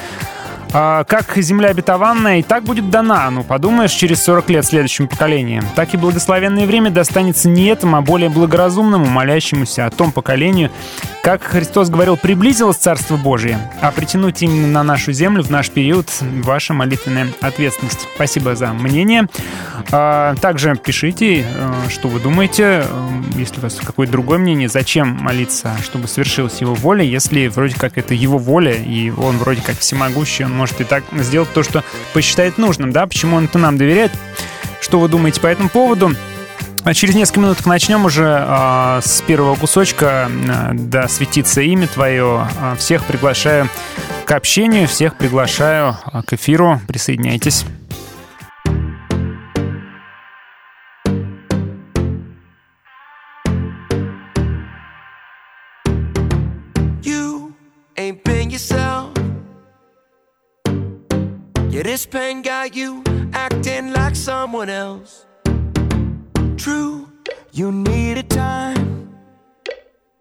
[0.74, 5.64] А, как земля обетованная и так будет дана, ну, подумаешь, через 40 лет следующему поколению.
[5.76, 10.72] Так и благословенное время достанется не этому, а более благоразумному, молящемуся о том поколению,
[11.24, 16.08] как Христос говорил, приблизилось Царство Божие, а притянуть именно на нашу землю в наш период
[16.44, 18.08] ваша молитвенная ответственность.
[18.16, 19.28] Спасибо за мнение.
[19.92, 25.10] А, также пишите, э, что вы думаете, э, если у вас какое-то другое мнение, зачем
[25.10, 29.78] молиться, чтобы свершилась его воля, если вроде как это его воля, и он вроде как
[29.78, 31.84] всемогущий, он может и так сделать то, что
[32.14, 34.12] посчитает нужным, да, почему он это нам доверяет.
[34.80, 36.12] Что вы думаете по этому поводу?
[36.84, 40.30] А через несколько минут начнем уже э, с первого кусочка.
[40.74, 42.48] Да, светится имя твое.
[42.78, 43.70] Всех приглашаю
[44.26, 46.80] к общению, всех приглашаю к эфиру.
[46.88, 47.66] Присоединяйтесь.
[62.02, 65.28] This pain got you acting like someone else.
[66.58, 67.08] True,
[67.52, 69.14] you needed time.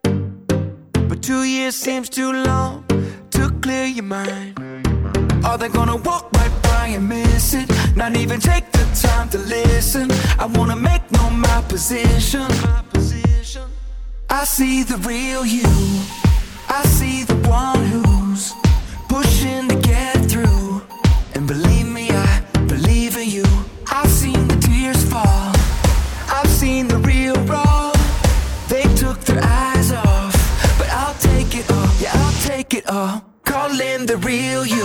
[0.02, 2.84] But two years seems too long
[3.30, 4.60] to clear your mind.
[5.42, 7.70] Are they gonna walk right by and miss it?
[7.96, 10.10] Not even take the time to listen.
[10.38, 12.46] I wanna make known my position.
[14.28, 15.72] I see the real you.
[16.68, 18.52] I see the one who's
[19.08, 20.29] pushing to get
[32.74, 33.24] it all.
[33.44, 34.82] Call in the real you.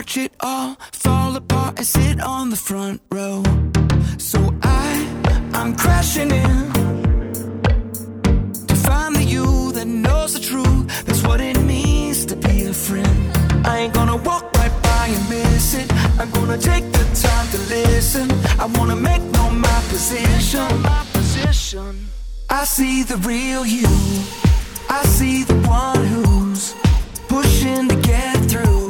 [0.00, 3.42] Watch it all fall apart and sit on the front row.
[4.16, 4.88] So I,
[5.52, 6.72] I'm crashing in
[8.66, 10.86] to find the you that knows the truth.
[11.04, 13.14] That's what it means to be a friend.
[13.66, 15.92] I ain't gonna walk right by and miss it.
[16.18, 18.30] I'm gonna take the time to listen.
[18.58, 20.66] I wanna make known my position.
[20.80, 22.08] My position.
[22.48, 23.92] I see the real you.
[24.88, 26.74] I see the one who's
[27.28, 28.89] pushing to get through.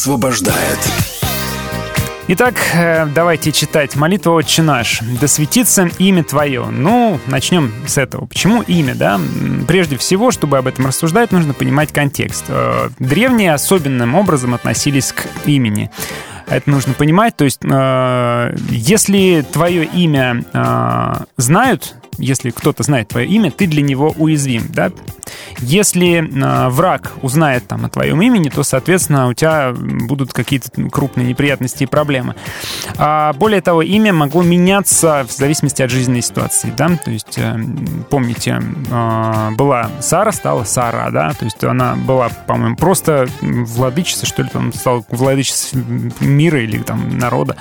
[0.00, 0.78] Освобождает.
[2.28, 5.00] Итак, э, давайте читать молитву «Отче наш».
[5.20, 6.64] «Да светится имя Твое».
[6.64, 8.24] Ну, начнем с этого.
[8.24, 9.20] Почему имя, да?
[9.68, 12.46] Прежде всего, чтобы об этом рассуждать, нужно понимать контекст.
[12.48, 15.90] Э, древние особенным образом относились к имени.
[16.46, 17.36] Это нужно понимать.
[17.36, 24.14] То есть, э, если твое имя знают, если кто-то знает твое имя, ты для него
[24.16, 24.92] уязвим, да?
[25.60, 31.28] Если э, враг узнает там о твоем имени, то, соответственно, у тебя будут какие-то крупные
[31.28, 32.34] неприятности и проблемы.
[32.96, 36.96] А более того, имя могло меняться в зависимости от жизненной ситуации, да?
[36.96, 37.58] То есть, э,
[38.08, 41.32] помните, э, была Сара, стала Сара, да?
[41.32, 45.82] То есть она была, по-моему, просто владычица, что ли, там, стала владычицей
[46.20, 47.56] мира или там народа.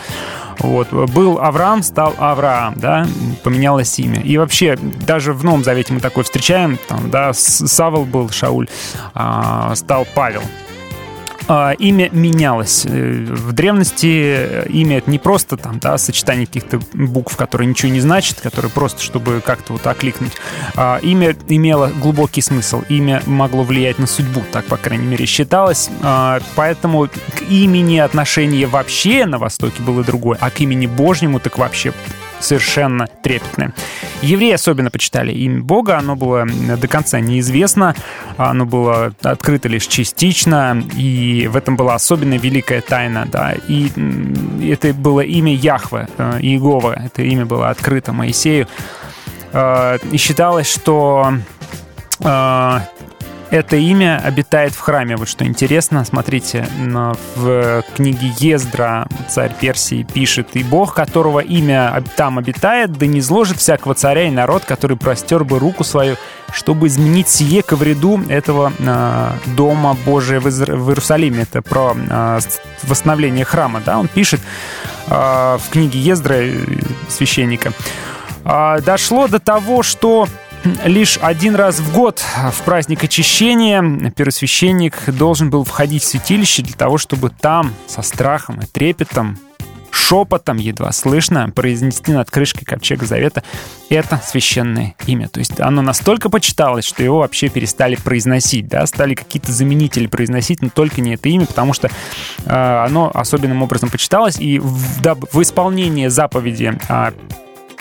[0.60, 0.91] Вот.
[0.91, 3.07] Был Авраам, стал Авраам, да,
[3.43, 4.22] поменялось имя.
[4.22, 8.68] И вообще, даже в Новом Завете мы такое встречаем, там, да, Савол был Шауль,
[9.14, 10.41] а, стал Павел.
[11.52, 12.86] А, имя менялось.
[12.86, 18.02] Э, в древности имя это не просто там, да, сочетание каких-то букв, которые ничего не
[18.02, 20.34] значат, которые просто, чтобы как-то вот окликнуть.
[20.76, 22.84] А, имя имело глубокий смысл.
[22.88, 25.89] Имя могло влиять на судьбу, так, по крайней мере, считалось.
[26.04, 31.58] А, поэтому к имени отношение вообще на Востоке было другое, а к имени Божьему так
[31.58, 31.93] вообще
[32.40, 33.74] совершенно трепетное.
[34.22, 37.96] Евреи особенно почитали имя Бога, оно было до конца неизвестно,
[38.38, 43.90] оно было открыто лишь частично, и в этом была особенно великая тайна, да, и
[44.72, 48.68] это было имя Яхве, э, Иегова, это имя было открыто Моисею,
[49.54, 51.34] э, и считалось, что
[52.20, 52.80] э,
[53.52, 55.16] это имя обитает в храме.
[55.16, 56.68] Вот что интересно, смотрите,
[57.36, 63.58] в книге Ездра царь Персии пишет, «И Бог, которого имя там обитает, да не зложит
[63.58, 66.16] всякого царя и народ, который простер бы руку свою,
[66.52, 70.76] чтобы изменить сие ко вреду этого э, дома Божия в, Изра...
[70.76, 71.43] в Иерусалиме».
[71.43, 72.39] Это про э,
[72.84, 74.41] восстановление храма, да, он пишет
[75.08, 76.38] э, в книге Ездра,
[77.08, 77.72] священника.
[78.45, 80.28] Э, дошло до того, что
[80.86, 86.76] лишь один раз в год в праздник очищения первосвященник должен был входить в святилище для
[86.76, 89.38] того, чтобы там со страхом и трепетом
[89.91, 93.43] шепотом едва слышно произнести над крышкой ковчега завета
[93.89, 95.28] это священное имя.
[95.28, 100.62] То есть оно настолько почиталось, что его вообще перестали произносить, да, стали какие-то заменители произносить,
[100.62, 101.89] но только не это имя, потому что
[102.45, 107.12] э, оно особенным образом почиталось, и в, да, в исполнении заповеди э,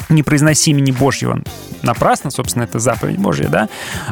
[0.09, 1.43] не произноси имени Божьего
[1.83, 3.69] напрасно, собственно, это заповедь Божья, да,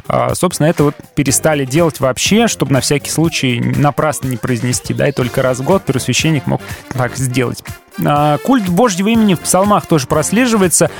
[0.08, 5.08] а, собственно, это вот перестали делать вообще, чтобы на всякий случай напрасно не произнести, да,
[5.08, 7.62] и только раз в год первосвященник мог так сделать.
[8.04, 10.90] А, культ Божьего имени в псалмах тоже прослеживается.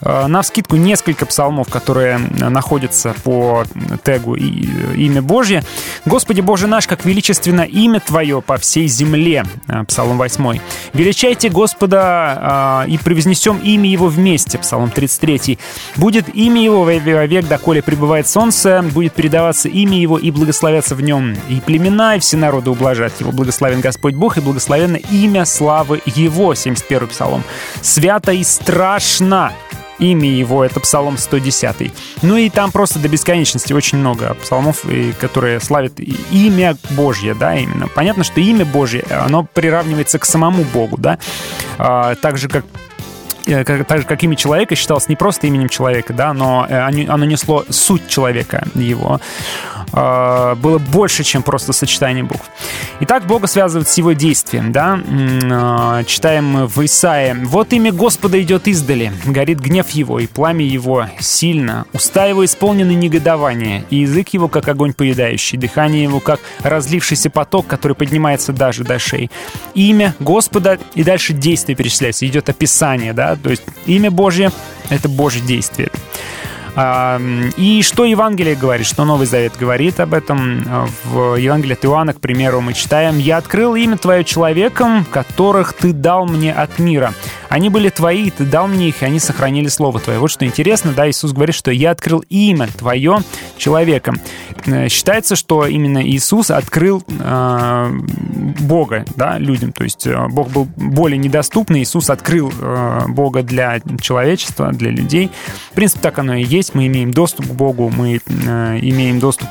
[0.00, 3.64] А, на вскидку несколько псалмов, которые находятся по
[4.04, 5.62] тегу «Имя Божье».
[6.04, 9.44] «Господи Боже наш, как величественно имя Твое по всей земле»
[9.88, 10.58] Псалом 8.
[10.92, 15.58] «Величайте Господа и превознесем имя Его вместе» Псалом 33.
[15.96, 21.00] «Будет имя Его во век, доколе пребывает солнце, будет передаваться имя Его и благословятся в
[21.00, 21.36] нем.
[21.48, 23.32] И племена, и все народы ублажат Его.
[23.32, 27.42] Благословен Господь Бог, и благословенно имя славы Его» 71 псалом.
[27.82, 29.52] «Свято и страшно
[29.98, 31.92] имя его, это псалом 110.
[32.22, 34.84] Ну и там просто до бесконечности очень много псалмов,
[35.20, 35.98] которые славят
[36.30, 37.88] имя Божье, да, именно.
[37.88, 41.18] Понятно, что имя Божье, оно приравнивается к самому Богу, да,
[41.78, 42.64] а, так же, как
[43.46, 47.24] э, так же, как имя человека считалось не просто именем человека, да, но э, оно
[47.24, 49.20] несло суть человека его.
[49.92, 52.44] Э, было больше, чем просто сочетание букв.
[53.00, 54.98] Итак, Бога связывают с его действием, да?
[54.98, 57.36] Э, читаем в Исаии.
[57.44, 62.92] «Вот имя Господа идет издали, горит гнев его, и пламя его сильно, уста его исполнены
[62.92, 68.84] негодования, и язык его, как огонь поедающий, дыхание его, как разлившийся поток, который поднимается даже
[68.84, 69.30] до шеи.
[69.74, 73.36] Имя Господа, и дальше действие перечисляется, идет описание, да?
[73.36, 74.50] То есть имя Божье—
[74.90, 75.90] это Божье действие.
[76.76, 80.62] И что Евангелие говорит, что Новый Завет говорит об этом?
[81.04, 85.94] В Евангелии от Иоанна, к примеру, мы читаем «Я открыл имя Твое человеком, которых Ты
[85.94, 87.14] дал мне от мира.
[87.48, 90.18] Они были Твои, Ты дал мне их, и они сохранили Слово Твое».
[90.18, 93.20] Вот что интересно, да, Иисус говорит, что «Я открыл имя Твое
[93.56, 94.20] человеком».
[94.66, 97.90] Э, считается, что именно Иисус открыл э,
[98.60, 99.72] Бога да, людям.
[99.72, 105.30] То есть э, Бог был более недоступный, Иисус открыл э, Бога для человечества, для людей.
[105.70, 109.20] В принципе, так оно и есть есть, мы имеем доступ к Богу, мы э, имеем
[109.20, 109.48] доступ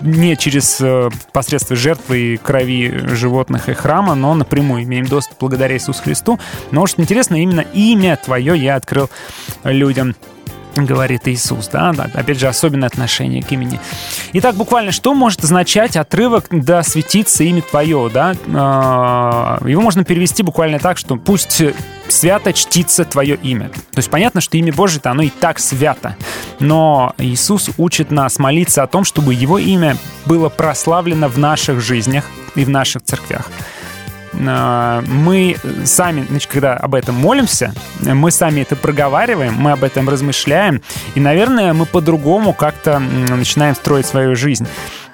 [0.00, 5.74] не через э, посредство жертвы и крови животных и храма, но напрямую имеем доступ благодаря
[5.76, 6.38] Иисусу Христу.
[6.70, 9.08] Но что интересно, именно имя Твое я открыл
[9.64, 10.14] людям.
[10.76, 13.80] Говорит Иисус, да, опять же, особенное отношение к имени.
[14.32, 18.34] Итак, буквально, что может означать отрывок «да светится имя Твое», да?
[18.54, 21.62] А, его можно перевести буквально так, что «пусть
[22.08, 23.68] свято чтится Твое имя».
[23.68, 26.16] То есть понятно, что имя Божие-то оно и так свято,
[26.58, 29.96] но Иисус учит нас молиться о том, чтобы Его имя
[30.26, 32.24] было прославлено в наших жизнях
[32.54, 33.50] и в наших церквях.
[34.34, 40.08] А, мы сами, значит, когда об этом молимся, мы сами это проговариваем, мы об этом
[40.08, 40.82] размышляем,
[41.14, 44.66] и, наверное, мы по-другому как-то начинаем строить свою жизнь.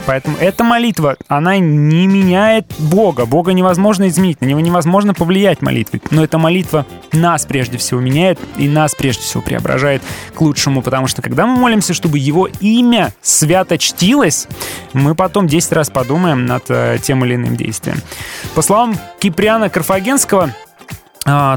[0.09, 3.27] Поэтому эта молитва, она не меняет Бога.
[3.27, 6.01] Бога невозможно изменить, на него невозможно повлиять молитвой.
[6.11, 10.01] Но эта молитва нас прежде всего меняет и нас прежде всего преображает
[10.35, 14.49] к лучшему, потому что когда мы молимся, чтобы его имя свято чтилось,
[14.95, 17.99] мы потом 10 раз подумаем над э, тем или иным действием.
[18.55, 20.55] По словам Киприана Карфагенского,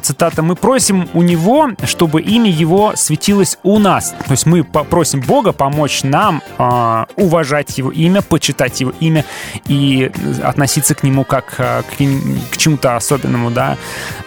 [0.02, 4.14] цитата, мы просим у него, чтобы имя его светилось у нас.
[4.26, 9.26] То есть мы попросим Бога помочь нам э, уважать его имя, почитать его имя
[9.68, 10.12] и
[10.44, 11.84] относиться к нему как к,
[12.52, 13.78] к чему-то особенному, да.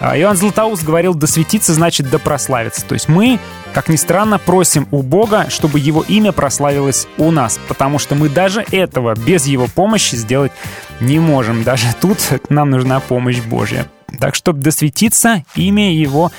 [0.01, 2.85] Иоанн Златоуст говорил, да светиться значит да прославиться.
[2.85, 3.39] То есть мы
[3.75, 8.29] как ни странно, просим у Бога, чтобы Его имя прославилось у нас, потому что мы
[8.29, 10.53] даже этого без Его помощи сделать
[11.01, 11.65] не можем.
[11.65, 12.19] Даже тут
[12.49, 13.87] нам нужна помощь Божья.
[14.15, 16.31] Так что досветиться имя Его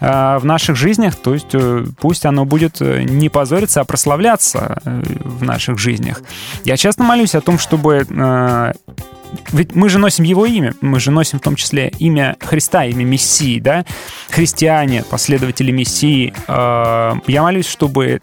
[0.00, 4.80] э, в наших жизнях, то есть э, пусть оно будет э, не позориться, а прославляться
[4.84, 6.22] в наших жизнях.
[6.64, 8.06] Я часто молюсь о том, чтобы
[9.52, 13.04] ведь мы же носим его имя, мы же носим в том числе имя Христа, имя
[13.04, 13.84] Мессии, да?
[14.30, 16.32] Христиане, последователи Мессии.
[16.48, 18.20] А, я молюсь, чтобы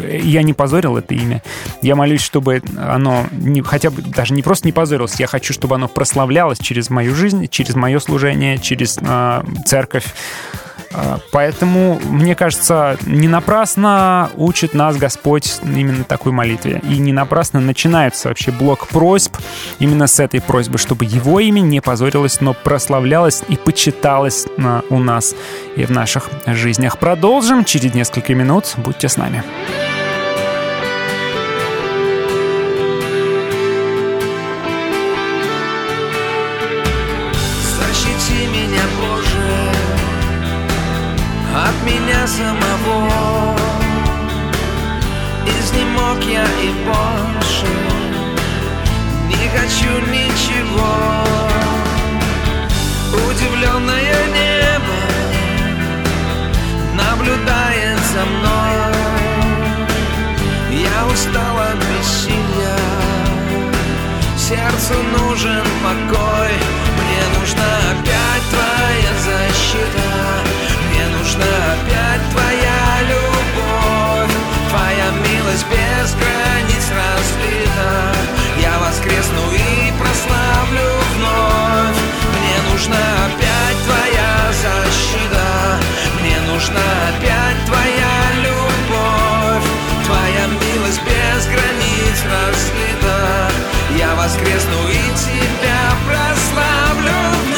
[0.00, 1.42] я не позорил это имя.
[1.82, 5.74] Я молюсь, чтобы оно не, хотя бы даже не просто не позорилось, я хочу, чтобы
[5.74, 10.06] оно прославлялось через мою жизнь, через мое служение, через э, церковь.
[10.94, 16.80] А, поэтому, мне кажется, не напрасно учит нас Господь именно такой молитве.
[16.88, 19.36] И не напрасно начинается вообще блок просьб
[19.78, 24.46] именно с этой просьбы, чтобы Его имя не позорилось, но прославлялось и почиталось
[24.90, 25.34] у нас
[25.76, 26.98] и в наших жизнях.
[26.98, 28.72] Продолжим через несколько минут.
[28.76, 29.42] Будьте с нами.
[42.26, 43.54] Самого.
[45.46, 47.66] Изнемог я и больше
[49.28, 50.94] Не хочу ничего.
[53.12, 55.00] Удивленное небо
[56.94, 58.94] Наблюдает за мной.
[60.70, 62.78] Я устал от бессилия.
[64.38, 66.52] Сердцу нужен покой.
[66.98, 70.63] Мне нужна опять твоя защита
[71.34, 74.34] нужна опять твоя любовь.
[74.70, 78.14] Твоя милость без границ разлита
[78.60, 81.98] Я воскресну и прославлю вновь.
[82.38, 85.80] Мне нужна опять твоя защита.
[86.20, 89.68] Мне нужна опять твоя любовь.
[90.04, 93.50] Твоя милость без границ разлита.
[93.96, 97.53] Я воскресну и тебя прославлю вновь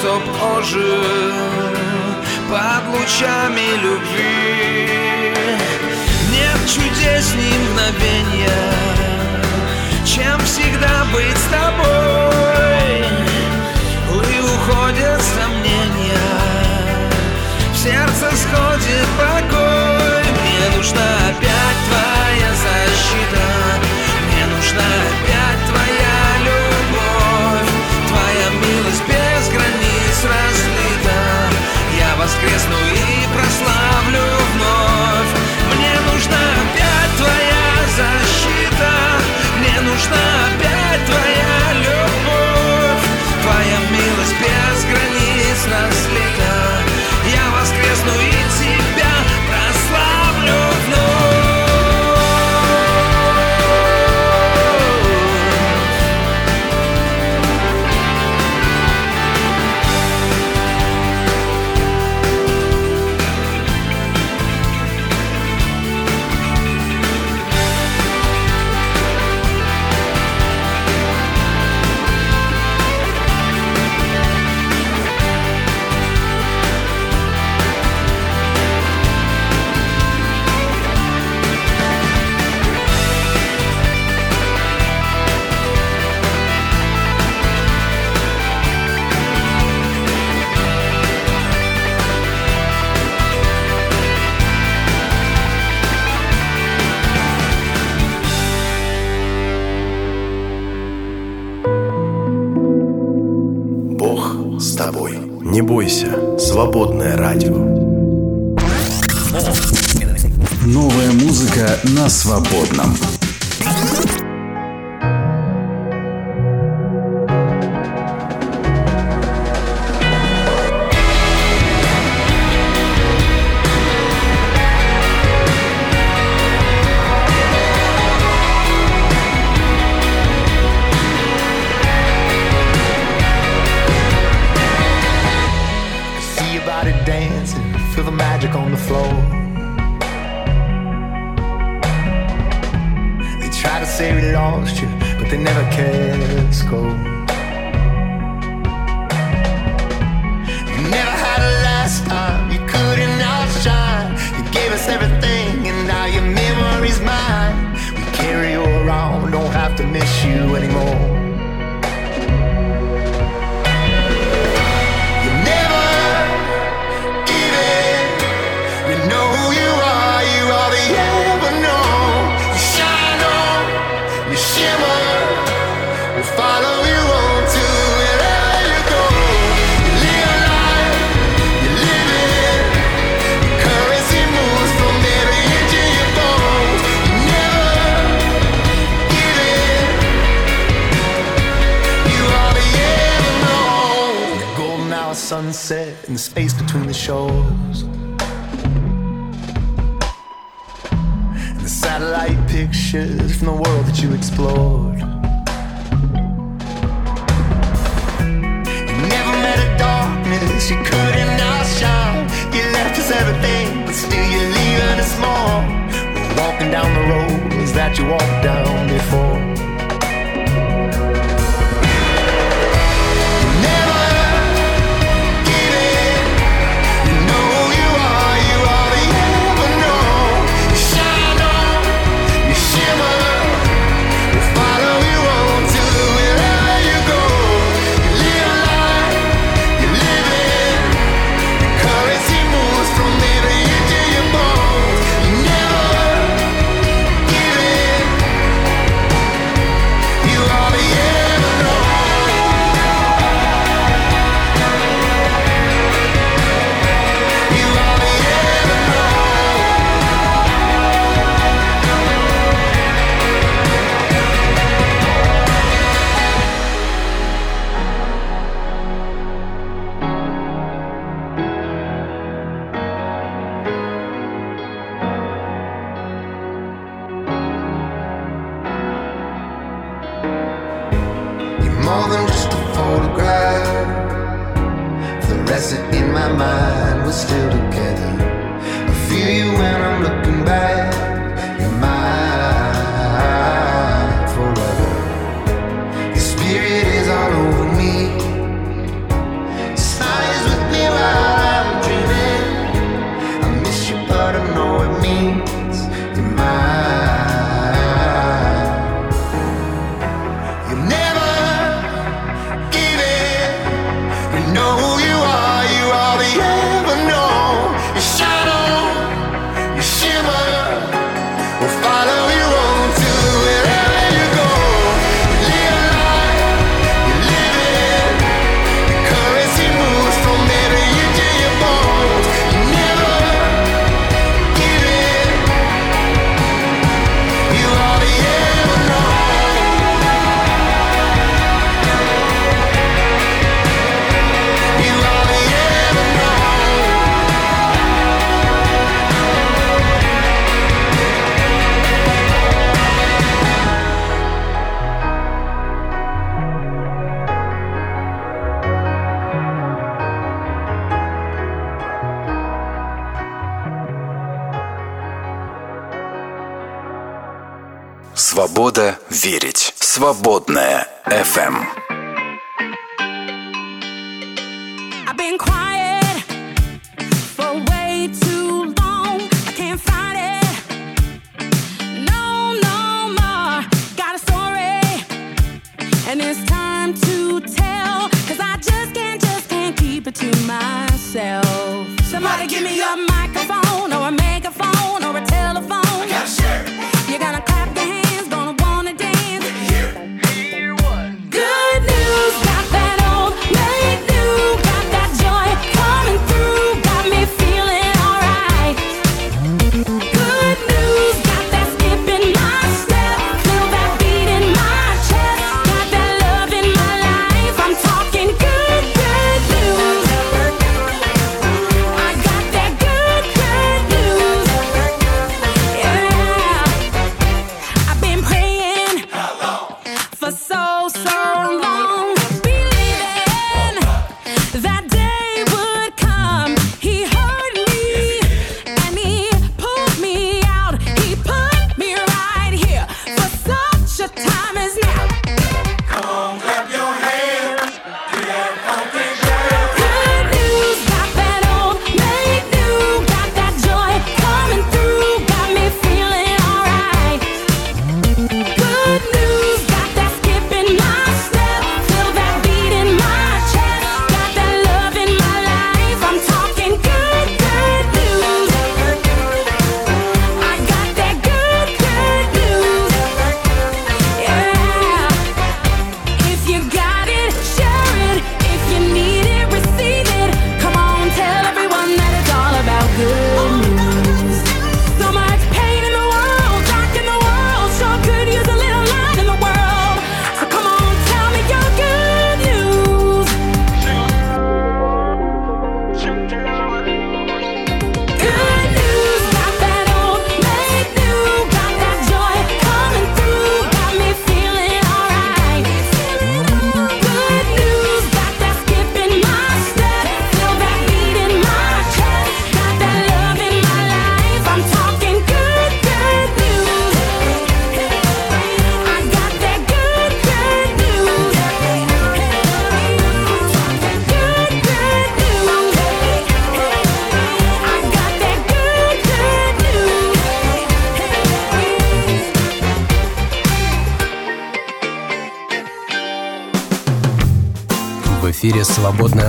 [0.00, 0.22] чтоб
[0.56, 1.04] ожил
[2.48, 4.88] под лучами любви.
[6.32, 8.72] Нет чудесней мгновения,
[10.06, 13.04] чем всегда быть с тобой.
[14.10, 16.30] И уходят сомнения,
[17.74, 20.24] в сердце сходит покой.
[20.40, 22.69] Мне нужна опять твоя защита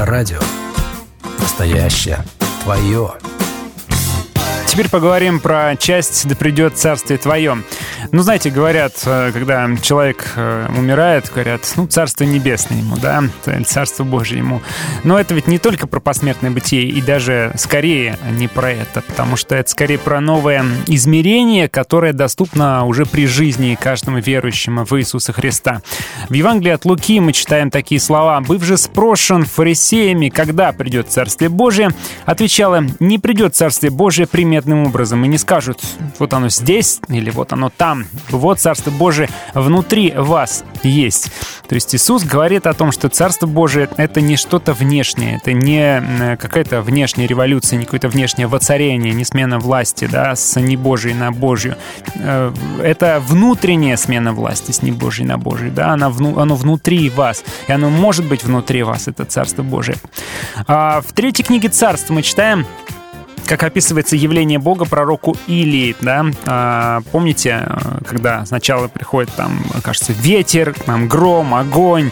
[0.02, 0.40] «Свободное радио».
[1.40, 2.20] Настоящее.
[2.64, 3.12] Твое.
[4.66, 7.58] Теперь поговорим про часть «Да придет царствие твое».
[8.12, 13.24] Ну, знаете, говорят, э, когда человек э, умирает, говорят, ну, царство небесное ему, да,
[13.66, 14.62] царство Божие ему.
[15.04, 19.36] Но это ведь не только про посмертное бытие, и даже скорее не про это, потому
[19.36, 25.34] что это скорее про новое измерение, которое доступно уже при жизни каждому верующему в Иисуса
[25.34, 25.82] Христа.
[26.30, 28.40] В Евангелии от Луки мы читаем такие слова.
[28.40, 31.90] «Быв же спрошен фарисеями, когда придет Царствие Божие,
[32.26, 35.80] отвечала, не придет Царствие Божие примет непонятным образом и не скажут,
[36.20, 38.06] вот оно здесь или вот оно там.
[38.30, 41.32] Вот Царство Божие внутри вас есть.
[41.68, 46.36] То есть Иисус говорит о том, что Царство Божие— это не что-то внешнее, это не
[46.38, 51.76] какая-то внешняя революция, не какое-то внешнее воцарение, не смена власти да, с небожьей на Божью.
[52.16, 55.72] Э, это внутренняя смена власти с небожьей на Божью.
[55.72, 55.90] Да?
[55.90, 59.98] Оно, вну, оно внутри вас, и оно может быть внутри вас, это Царство Божие.
[60.68, 62.66] А в третьей книге Царств мы читаем
[63.52, 67.68] как описывается явление Бога пророку Илии, да, а, помните,
[68.08, 72.12] когда сначала приходит там, кажется, ветер, там гром, огонь,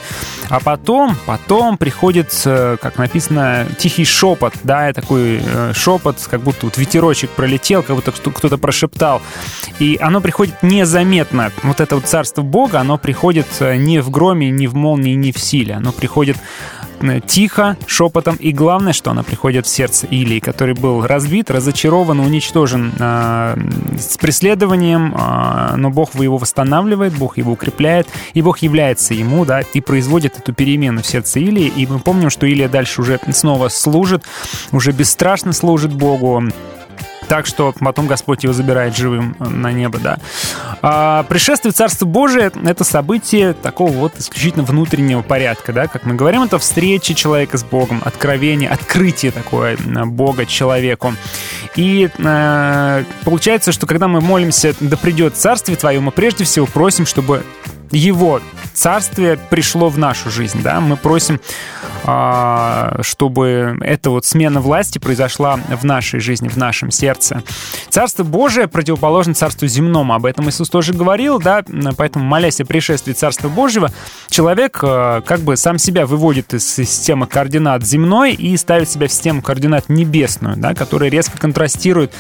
[0.50, 6.66] а потом, потом приходит, э, как написано, тихий шепот, да, такой э, шепот, как будто
[6.66, 9.22] вот ветерочек пролетел, как будто кто-то прошептал,
[9.80, 11.54] и оно приходит незаметно.
[11.64, 15.32] Вот это вот царство Бога, оно приходит э, не в громе, не в молнии, не
[15.32, 16.36] в силе, оно приходит
[17.26, 22.94] тихо, шепотом, и главное, что она приходит в сердце Илии, который был разбит, разочарован, уничтожен
[23.00, 23.56] э,
[24.00, 29.62] с преследованием, э, но Бог его восстанавливает, Бог его укрепляет, и Бог является ему, да,
[29.62, 33.70] и производит эту перемену в сердце Илии, и мы помним, что Илия дальше уже снова
[33.70, 34.24] служит,
[34.72, 36.44] уже бесстрашно служит Богу,
[37.30, 40.18] так что потом Господь его забирает живым на небо, да.
[40.82, 46.44] А пришествие Царства Божия— это событие такого вот исключительно внутреннего порядка, да, как мы говорим,
[46.44, 51.14] это встреча человека с Богом, откровение, открытие такое Бога человеку.
[51.76, 57.06] И э, получается, что когда мы молимся «Да придет Царствие Твое», мы прежде всего просим,
[57.06, 57.44] чтобы
[57.92, 58.42] его
[58.74, 61.40] царствие пришло в нашу жизнь, да, мы просим,
[62.04, 67.44] а, чтобы эта вот смена власти произошла в нашей жизни, в нашем сердце.
[67.90, 71.64] Царство Божие противоположно царству земному, об этом Иисус тоже говорил, да,
[71.98, 73.92] поэтому, молясь о пришествии Царства Божьего,
[74.30, 79.12] человек а, как бы сам себя выводит из системы координат земной и ставит себя в
[79.12, 82.14] систему координат небесную, да, которая резко контрастирует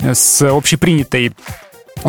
[0.00, 1.32] с общепринятой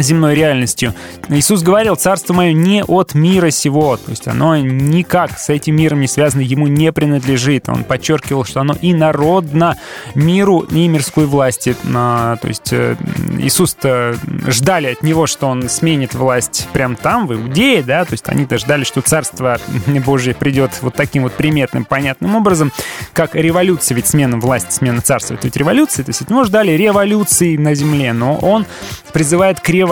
[0.02, 0.94] земной реальностью.
[1.30, 6.02] Иисус говорил, царство мое не от мира сего, то есть оно никак с этим миром
[6.02, 7.70] не связано, ему не принадлежит.
[7.70, 9.78] Он подчеркивал, что оно и народно
[10.16, 11.76] миру, и мирской власти.
[11.84, 12.96] То есть э,
[13.40, 13.76] Иисус
[14.48, 18.58] ждали от него, что он сменит власть прямо там, в Иудее, да, то есть они-то
[18.58, 19.60] ждали, что царство
[20.06, 22.72] Божие придет вот таким вот приметным, понятным образом,
[23.14, 26.72] как революция, ведь смена власти, смена царства, это ведь революция, то есть от него ждали
[26.72, 28.66] революции на земле, но он
[29.14, 29.87] призывает к революции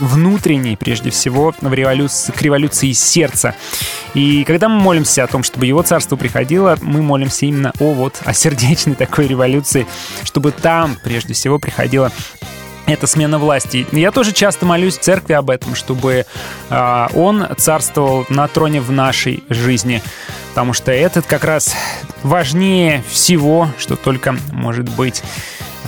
[0.00, 3.54] внутренней, прежде всего, в революции, к революции сердца.
[4.14, 8.20] И когда мы молимся о том, чтобы его царство приходило, мы молимся именно о вот,
[8.24, 9.86] о сердечной такой революции,
[10.24, 12.12] чтобы там, прежде всего, приходила
[12.86, 13.86] это смена власти.
[13.92, 16.24] Я тоже часто молюсь в церкви об этом, чтобы
[16.70, 20.02] э, он царствовал на троне в нашей жизни,
[20.50, 21.74] потому что этот как раз
[22.22, 25.22] важнее всего, что только может быть.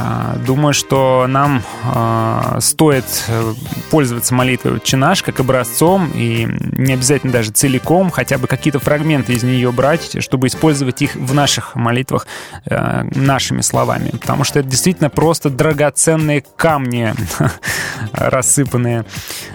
[0.03, 3.55] А, думаю, что нам а, стоит э,
[3.91, 9.35] пользоваться молитвой «Отче наш» как образцом, и не обязательно даже целиком, хотя бы какие-то фрагменты
[9.35, 12.27] из нее брать, чтобы использовать их в наших молитвах
[12.65, 14.11] э, нашими словами.
[14.11, 17.15] Потому что это действительно просто драгоценные камни,
[18.13, 19.05] рассыпанные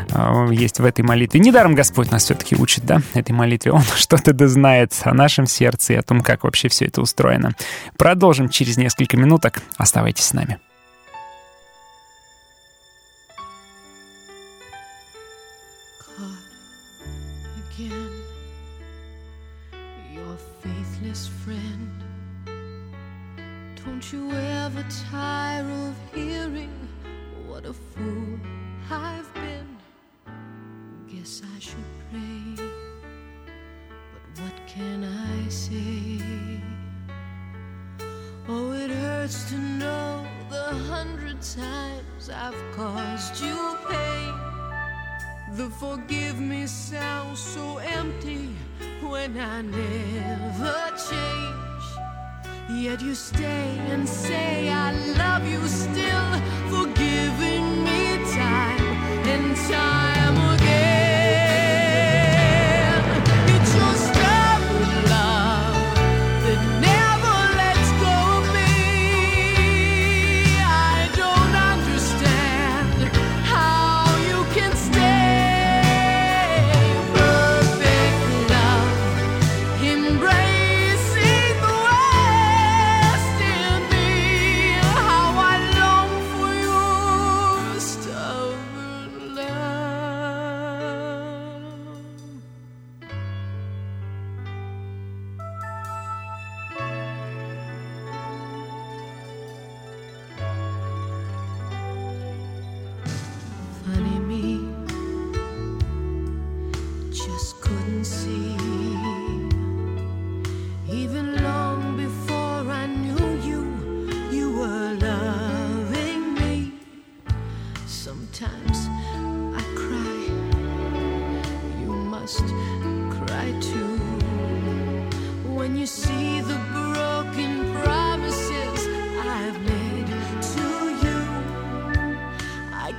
[0.10, 1.40] э, есть в этой молитве.
[1.40, 3.72] Недаром Господь нас все-таки учит, да, этой молитве.
[3.72, 7.56] Он что-то да знает о нашем сердце и о том, как вообще все это устроено.
[7.98, 9.64] Продолжим через несколько минуток.
[9.78, 10.60] Оставайтесь с нами.
[42.48, 43.58] I've caused you
[43.90, 44.34] pain.
[45.58, 48.50] The forgive me sounds so empty
[49.02, 50.78] when I never
[51.10, 51.86] change.
[52.70, 56.32] Yet you stay and say I love you still
[56.70, 58.02] for giving me
[58.36, 58.80] time
[59.34, 60.95] and time again.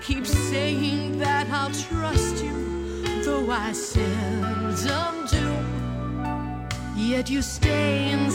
[0.07, 5.49] Keep saying that I'll trust you, though I seldom do.
[6.97, 8.31] Yet you stay and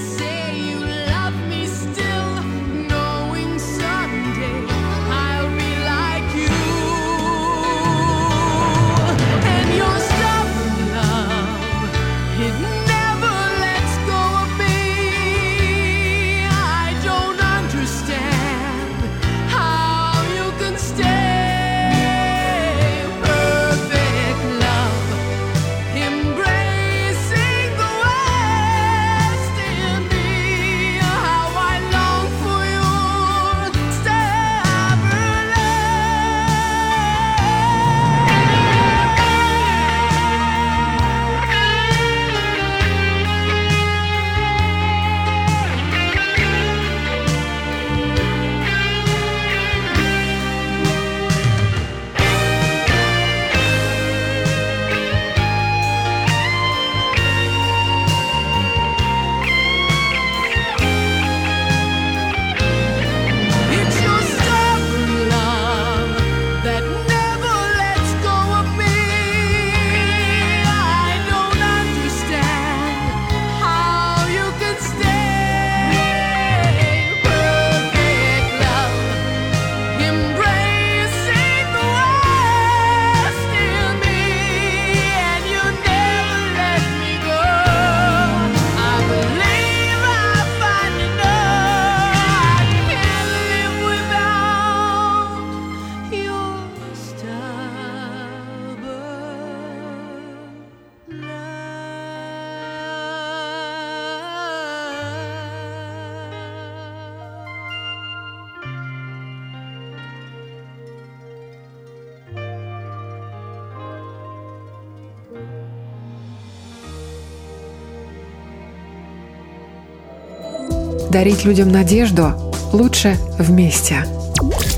[121.21, 122.33] Дарить людям надежду
[122.73, 124.05] лучше вместе.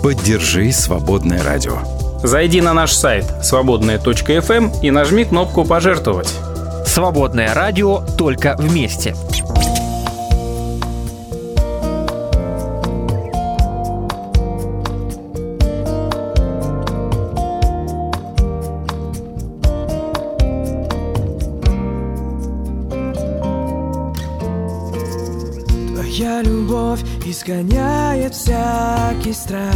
[0.03, 1.77] Поддержи «Свободное радио».
[2.21, 6.33] Зайди на наш сайт свободная.фм и нажми кнопку «Пожертвовать».
[6.85, 9.15] Свободное радио только вместе.
[27.43, 29.73] Изгоняет всякий страх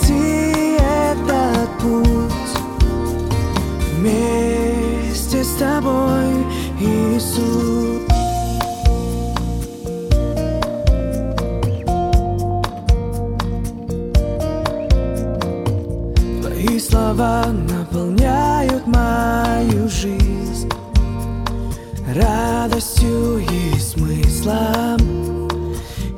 [0.00, 2.30] пройти этот путь
[3.96, 6.46] Вместе с тобой,
[6.80, 8.00] Иисус.
[16.40, 20.70] Твои слова наполняют мою жизнь.
[22.14, 24.98] Радостью и смыслом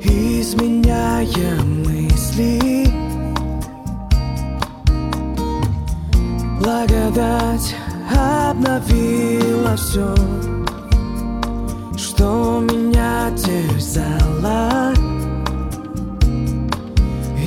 [0.01, 2.82] Изменяя мысли
[6.85, 7.75] Благодать
[8.11, 10.13] обновила все
[11.95, 14.93] Что меня терзало?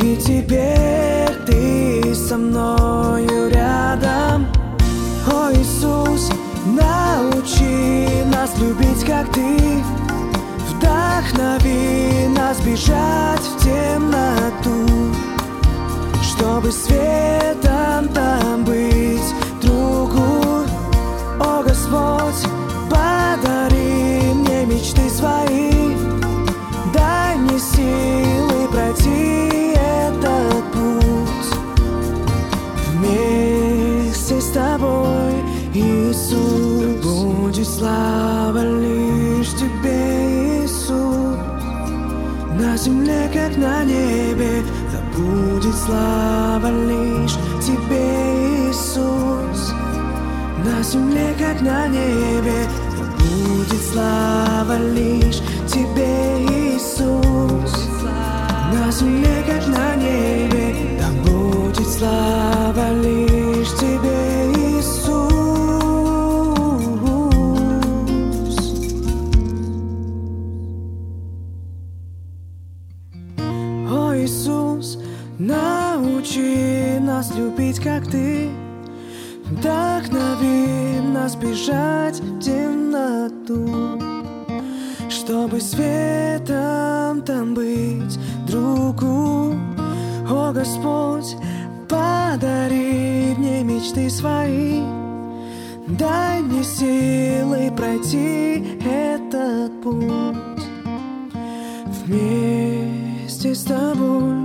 [0.02, 4.46] И теперь ты со мною рядом.
[5.30, 6.30] О, Иисус,
[6.64, 9.82] научи нас любить, как ты.
[10.70, 15.25] Вдохнови нас бежать в темноту
[16.46, 20.64] чтобы светом там быть другу.
[21.40, 22.48] О Господь,
[22.88, 25.96] подари мне мечты свои,
[26.94, 31.50] дай мне силы пройти этот путь
[32.92, 35.34] вместе с тобой,
[35.74, 36.76] Иисус.
[37.02, 41.38] Будет слава лишь тебе, Иисус,
[42.60, 44.55] на земле, как на небе,
[45.86, 49.72] слава лишь тебе, Иисус.
[50.64, 52.66] На земле, как на небе,
[53.18, 56.44] будет слава лишь тебе,
[56.74, 57.88] Иисус.
[58.72, 63.25] На земле, как на небе, да будет слава лишь
[77.86, 78.50] как Ты.
[79.44, 84.02] Вдохнови нас бежать в темноту
[85.08, 89.54] Чтобы светом там быть другу.
[90.28, 91.36] О, Господь,
[91.88, 94.82] подари мне мечты свои.
[95.86, 100.64] Дай мне силы пройти этот путь.
[102.04, 104.35] Вместе с тобой,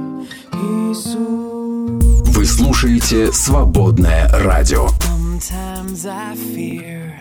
[2.61, 4.87] слушаете «Свободное радио».
[4.99, 7.15] Sometimes I fear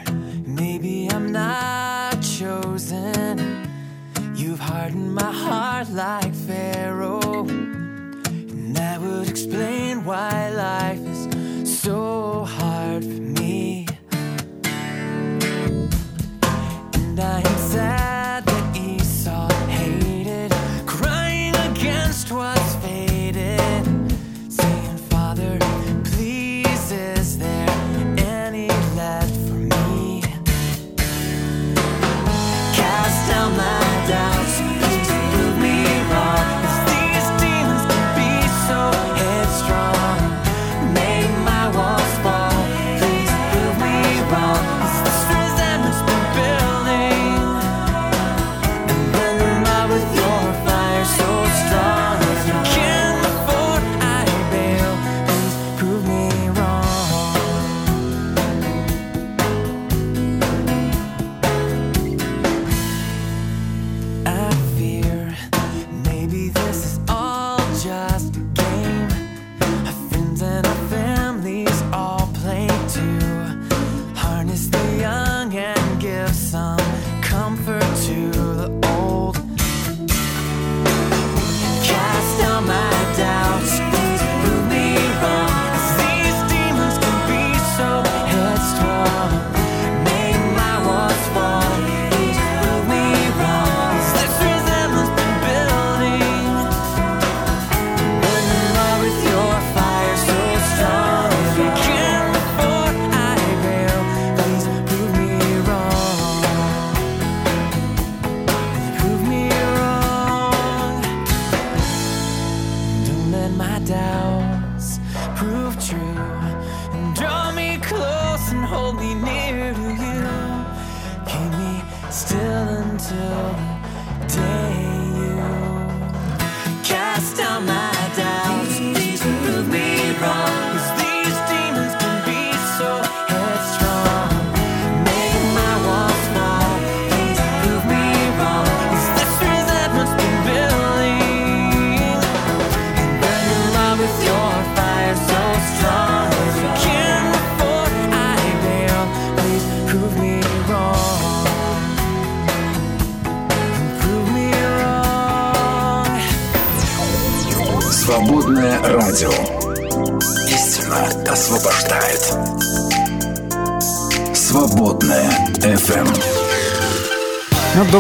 [0.45, 3.39] maybe I'm not chosen.
[4.35, 13.03] You've hardened my heart like Pharaoh, and that would explain why life is so hard
[13.03, 13.87] for me.
[16.93, 17.50] And I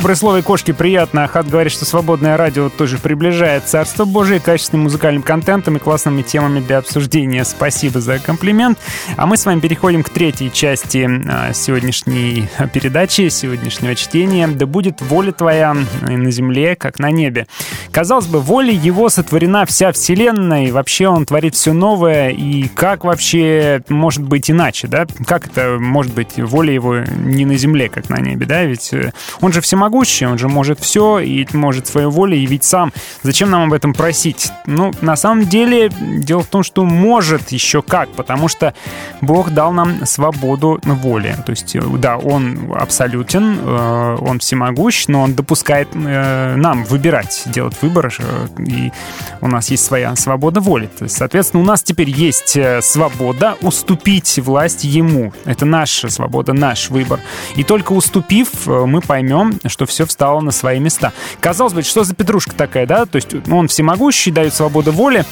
[0.01, 1.24] доброе слово и кошки приятно.
[1.24, 6.60] Ахат говорит, что свободное радио тоже приближает Царство Божие качественным музыкальным контентом и классными темами
[6.60, 7.44] для обсуждения.
[7.44, 8.78] Спасибо за комплимент.
[9.18, 14.48] А мы с вами переходим к третьей части а, сегодняшней передачи, сегодняшнего чтения.
[14.48, 17.47] «Да будет воля твоя на земле, как на небе».
[17.92, 23.02] Казалось бы, волей его сотворена вся вселенная, и вообще он творит все новое, и как
[23.02, 25.06] вообще может быть иначе, да?
[25.26, 28.62] Как это может быть воля его не на земле, как на небе, да?
[28.62, 32.92] Ведь э, он же всемогущий, он же может все и может свою волю явить сам.
[33.22, 34.52] Зачем нам об этом просить?
[34.66, 38.72] Ну, на самом деле, дело в том, что может еще как, потому что
[39.20, 41.36] Бог дал нам свободу воли.
[41.44, 47.80] То есть, э, да, он абсолютен, э, он всемогущ, но он допускает нам выбирать, делать
[47.82, 48.12] выбор,
[48.59, 48.93] и
[49.40, 50.89] у нас есть своя свобода воли.
[50.98, 55.32] То есть, соответственно, у нас теперь есть свобода уступить власть ему.
[55.44, 57.20] Это наша свобода, наш выбор.
[57.57, 61.12] И только уступив, мы поймем, что все встало на свои места.
[61.40, 63.07] Казалось бы, что за петрушка такая, да?
[63.07, 65.24] То есть он всемогущий, дает свободу воли,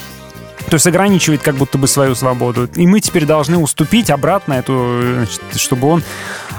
[0.68, 2.68] то есть ограничивает как будто бы свою свободу.
[2.76, 6.02] И мы теперь должны уступить обратно эту, значит, чтобы он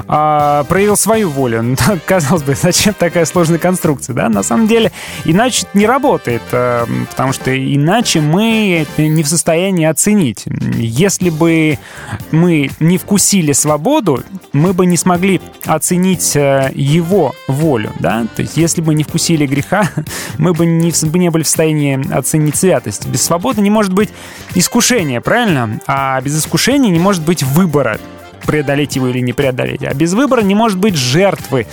[0.08, 1.78] а, проявил свою волю.
[1.90, 4.30] Ну, казалось бы, зачем такая сложная конструкция, да?
[4.30, 4.92] На самом деле,
[5.26, 10.46] иначе не работает, а, потому что иначе мы не в состоянии оценить.
[10.76, 11.80] Если бы
[12.32, 14.24] мы не вкусили свободу,
[14.54, 18.26] мы бы не смогли оценить э, его волю, да?
[18.36, 19.90] То есть, если бы не вкусили греха,
[20.38, 23.08] мы бы не, не были в состоянии оценить святость.
[23.08, 23.99] Без свободы не может быть
[24.56, 25.80] искушения, правильно?
[25.88, 28.00] А без искушения не может быть выбора
[28.50, 29.84] преодолеть его или не преодолеть.
[29.84, 31.68] А без выбора не может быть жертвы,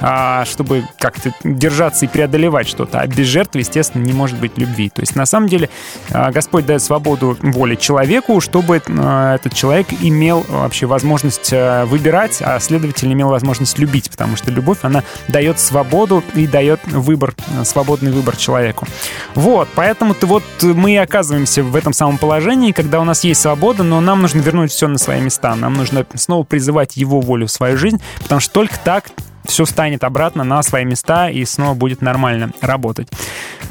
[0.00, 3.00] а, чтобы как-то держаться и преодолевать что-то.
[3.00, 4.90] А без жертвы, естественно, не может быть любви.
[4.90, 5.68] То есть, на самом деле,
[6.12, 12.60] а, Господь дает свободу воли человеку, чтобы а, этот человек имел вообще возможность выбирать, а
[12.60, 17.34] следовательно, имел возможность любить, потому что любовь, она дает свободу и дает выбор,
[17.64, 18.86] свободный выбор человеку.
[19.34, 23.82] Вот, поэтому-то вот мы и оказываемся в этом самом положении, когда у нас есть свобода,
[23.82, 25.56] но нам нужно вернуть все на свои места.
[25.56, 29.10] Нам нужно снова призывать его волю в свою жизнь, потому что только так
[29.44, 33.08] все станет обратно на свои места и снова будет нормально работать.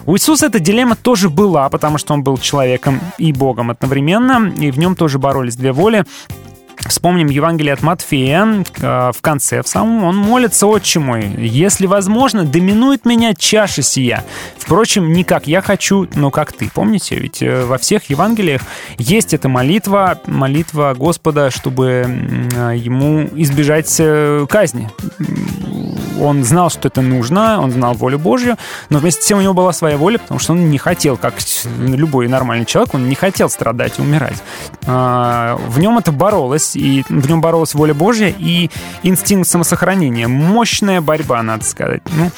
[0.06, 4.72] У Иисуса эта дилемма тоже была, потому что он был человеком и Богом одновременно, и
[4.72, 6.04] в нем тоже боролись две воли.
[6.88, 8.64] Вспомним Евангелие от Матфея.
[8.82, 14.24] Э, в конце, в самом, он молится, «Отче мой, если возможно, доминует меня чаша сия.
[14.58, 16.70] Впрочем, не как я хочу, но как ты».
[16.74, 18.62] Помните, ведь э, во всех Евангелиях
[18.98, 23.90] есть эта молитва, молитва Господа, чтобы э, ему избежать
[24.50, 24.90] казни
[26.20, 28.58] он знал, что это нужно, он знал волю Божью,
[28.90, 31.36] но вместе с тем у него была своя воля, потому что он не хотел, как
[31.78, 34.38] любой нормальный человек, он не хотел страдать и умирать.
[34.86, 38.70] А, в нем это боролось, и в нем боролась воля Божья и
[39.04, 40.28] инстинкт самосохранения.
[40.28, 42.02] Мощная борьба, надо сказать.
[42.14, 42.32] Ну,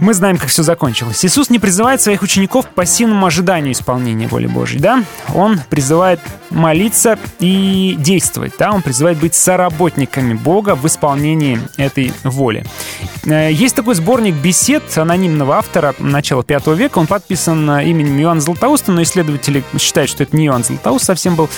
[0.00, 1.24] мы знаем, как все закончилось.
[1.24, 5.04] Иисус не призывает своих учеников к пассивному ожиданию исполнения воли Божьей, да?
[5.34, 6.20] Он призывает
[6.50, 8.72] молиться и действовать, да?
[8.72, 12.64] Он призывает быть соработниками Бога в исполнении этой воли.
[13.24, 16.98] Э, есть такой сборник бесед анонимного автора начала V века.
[16.98, 21.48] Он подписан именем Иоанна Златоуста, но исследователи считают, что это не Иоанн Златоуст совсем был.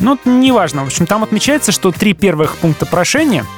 [0.00, 0.84] Но неважно.
[0.84, 3.44] В общем, там отмечается, что три первых пункта прошения—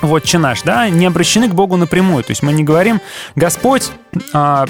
[0.00, 2.24] вот наш, да, не обращены к Богу напрямую.
[2.24, 3.00] То есть мы не говорим,
[3.36, 3.90] Господь,
[4.32, 4.66] э,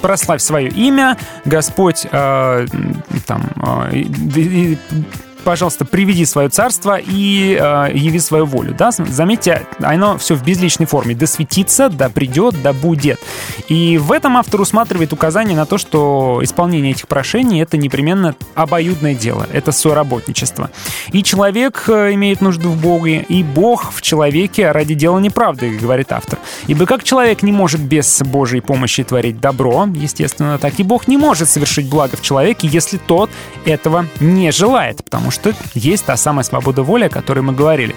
[0.00, 2.66] прославь свое имя, Господь, э,
[3.26, 3.42] там,
[3.92, 4.76] э,
[5.46, 8.74] пожалуйста, приведи свое царство и э, яви свою волю.
[8.76, 8.90] Да?
[8.90, 11.14] Заметьте, оно все в безличной форме.
[11.14, 13.20] Да светится, да придет, да будет.
[13.68, 19.14] И в этом автор усматривает указание на то, что исполнение этих прошений— это непременно обоюдное
[19.14, 20.68] дело, это соработничество.
[21.12, 26.10] И человек э, имеет нужду в Боге, и Бог в человеке ради дела неправды, говорит
[26.10, 26.40] автор.
[26.66, 31.16] Ибо как человек не может без Божьей помощи творить добро, естественно, так и Бог не
[31.16, 33.30] может совершить благо в человеке, если тот
[33.64, 37.94] этого не желает, потому что что есть та самая свобода воли, о которой мы говорили.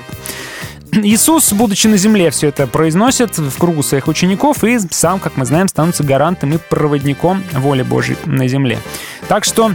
[0.91, 5.45] Иисус, будучи на земле, все это произносит в кругу своих учеников и сам, как мы
[5.45, 8.79] знаем, становится гарантом и проводником воли Божьей на земле.
[9.27, 9.73] Так что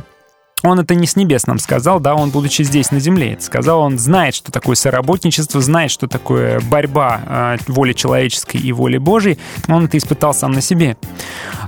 [0.64, 3.80] он это не с небес нам сказал, да, он, будучи здесь, на земле, это сказал,
[3.80, 9.38] он знает, что такое соработничество, знает, что такое борьба э, воли человеческой и воли Божьей,
[9.68, 10.96] он это испытал сам на себе.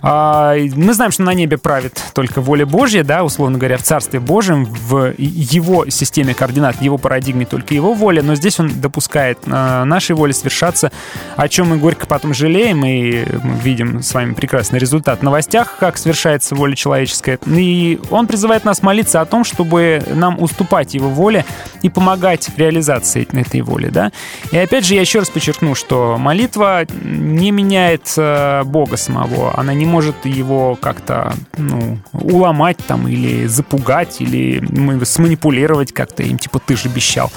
[0.02, 4.18] Э, мы знаем, что на небе правит только воля Божья, да, условно говоря, в Царстве
[4.18, 9.38] Божьем, в его системе координат, в его парадигме только его воля, но здесь он допускает
[9.44, 10.90] э, нашей воле совершаться,
[11.36, 13.26] о чем мы горько потом жалеем, и
[13.62, 18.82] видим с вами прекрасный результат в новостях, как совершается воля человеческая, и он призывает нас
[18.86, 21.44] молиться о том, чтобы нам уступать его воле
[21.82, 24.12] и помогать реализации этой воли, да.
[24.52, 29.74] И опять же, я еще раз подчеркну, что молитва не меняет э, Бога самого, она
[29.74, 34.62] не может его как-то, ну, уломать там или запугать, или
[35.04, 37.32] сманипулировать как-то им, типа, ты же обещал.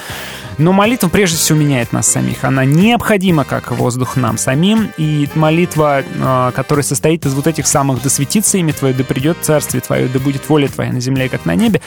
[0.59, 2.43] Но молитва прежде всего меняет нас самих.
[2.43, 4.91] Она необходима, как воздух нам самим.
[4.97, 9.37] И молитва, а, которая состоит из вот этих самых «да светится имя твое, да придет
[9.41, 11.81] царствие твое, да будет воля твоя на земле, как на небе»,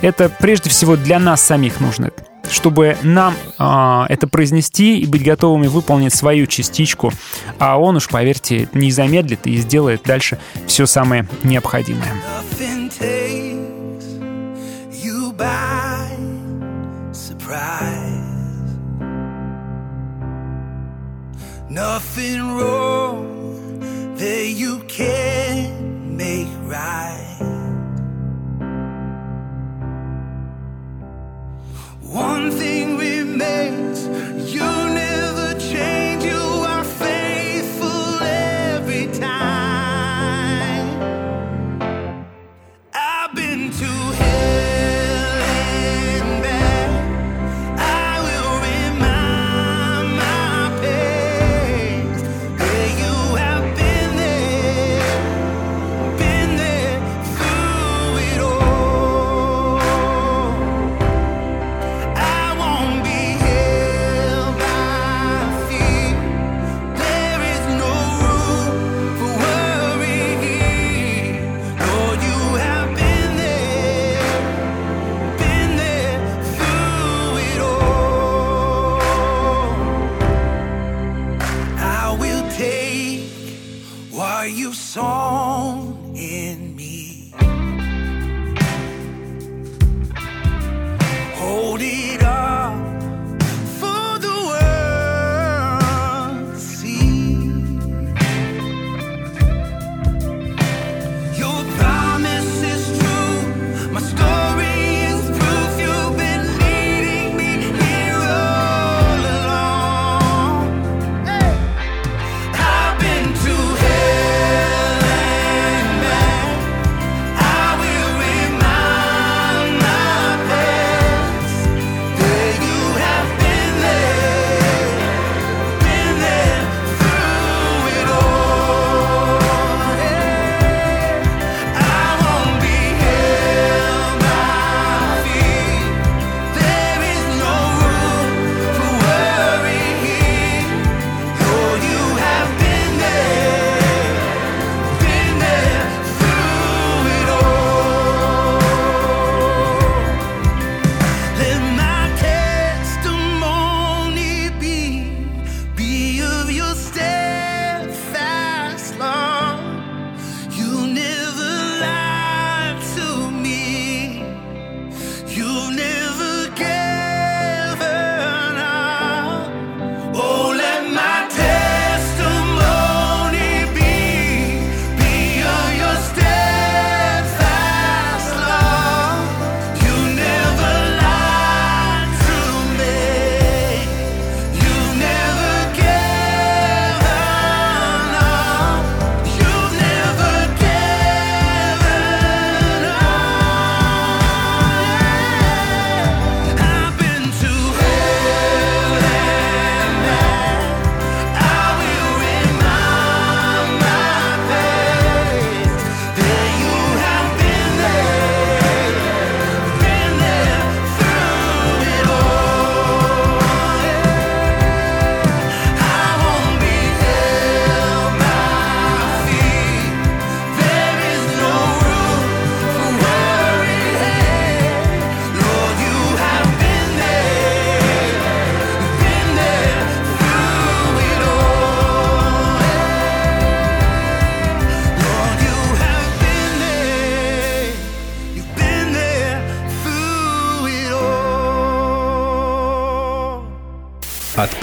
[0.00, 2.10] это прежде всего для нас самих нужно
[2.50, 7.12] чтобы нам э, это произнести и быть готовыми выполнить свою частичку.
[7.58, 12.14] А он уж, поверьте, не замедлит и сделает дальше все самое необходимое.
[22.18, 25.47] nothing wrong that you care.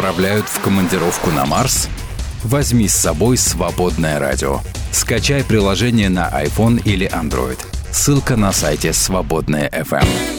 [0.06, 1.90] отправляют в командировку на Марс?
[2.44, 4.60] Возьми с собой свободное радио.
[4.92, 7.58] Скачай приложение на iPhone или Android.
[7.92, 10.35] Ссылка на сайте «Свободное FM».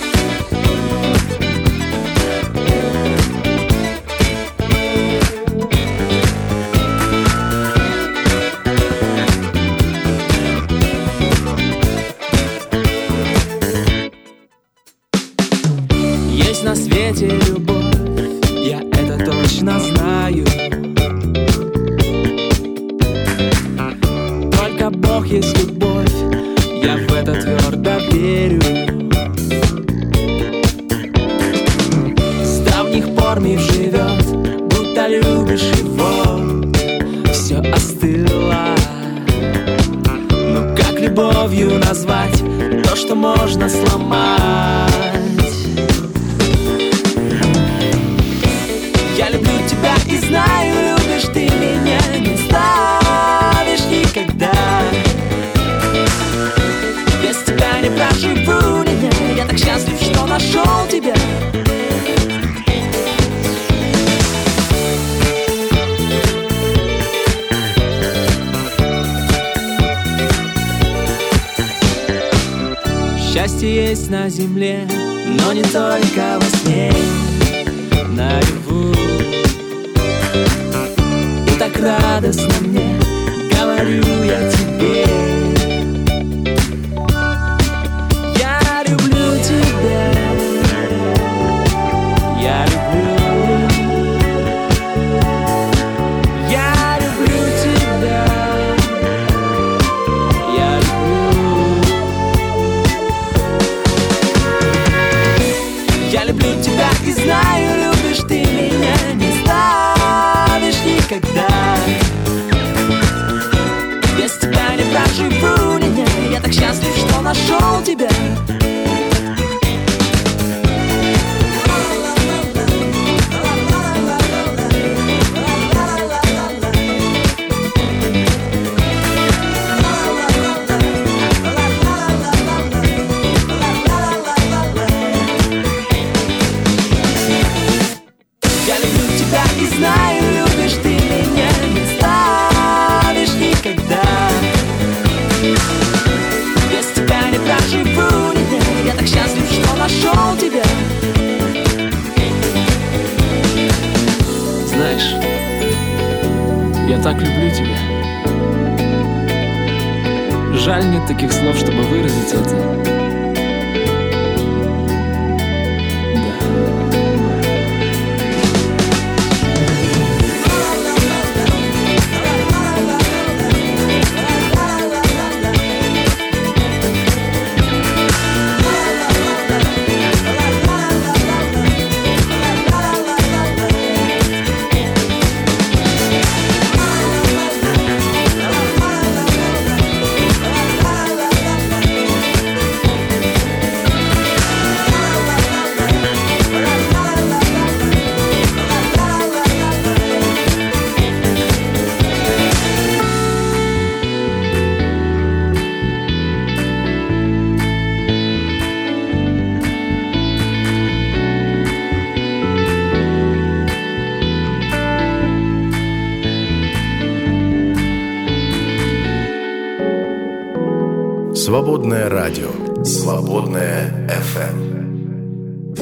[221.57, 222.85] Свободное радио.
[222.85, 225.79] Свободное FM.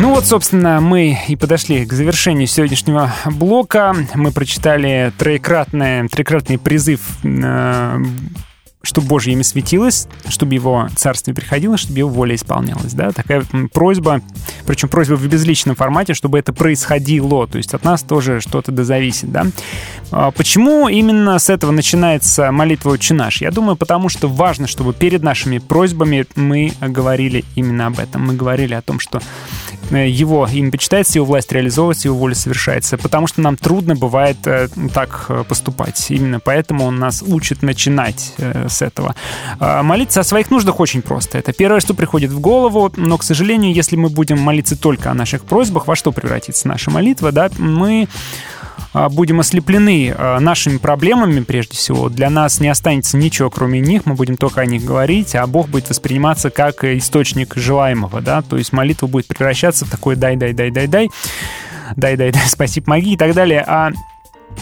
[0.00, 3.94] Ну вот, собственно, мы и подошли к завершению сегодняшнего блока.
[4.14, 7.98] Мы прочитали троекратный, трикратный призыв э,
[8.82, 12.92] чтобы Божье имя светилось, чтобы его царствие приходило, чтобы его воля исполнялась.
[12.92, 13.12] Да?
[13.12, 14.20] Такая просьба,
[14.66, 17.46] причем просьба в безличном формате, чтобы это происходило.
[17.46, 19.32] То есть от нас тоже что-то да зависит.
[19.32, 19.46] Да?
[20.10, 23.40] А Почему именно с этого начинается молитва «Отче наш»?
[23.40, 28.26] Я думаю, потому что важно, чтобы перед нашими просьбами мы говорили именно об этом.
[28.26, 29.22] Мы говорили о том, что
[29.90, 32.98] э, его имя почитается, его власть реализовывается, его воля совершается.
[32.98, 36.06] Потому что нам трудно бывает э, так э, поступать.
[36.10, 38.34] Именно поэтому он нас учит начинать
[38.72, 39.14] с этого.
[39.60, 41.38] А Молиться о своих нуждах очень просто.
[41.38, 42.90] Это первое, что приходит в голову.
[42.96, 46.90] Но, к сожалению, если мы будем молиться только о наших просьбах, во что превратится наша
[46.90, 48.08] молитва, да, мы
[48.92, 52.08] а, будем ослеплены а, нашими проблемами, прежде всего.
[52.08, 55.68] Для нас не останется ничего, кроме них, мы будем только о них говорить, а Бог
[55.68, 61.10] будет восприниматься как источник желаемого, да, то есть молитва будет превращаться в такое «дай-дай-дай-дай-дай»,
[61.96, 63.64] «дай-дай-дай, спаси, помоги» и так далее.
[63.66, 63.92] А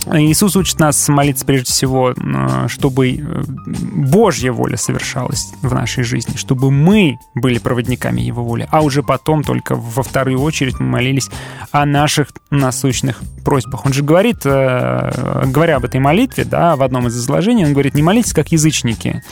[0.07, 6.37] Иисус учит нас молиться прежде всего, э, чтобы э, Божья воля совершалась в нашей жизни,
[6.37, 11.31] чтобы мы были проводниками Его воли, а уже потом только во вторую очередь мы молились
[11.71, 13.85] о наших насущных просьбах.
[13.85, 17.95] Он же говорит, э, говоря об этой молитве, да, в одном из изложений, он говорит,
[17.95, 19.23] не молитесь как язычники,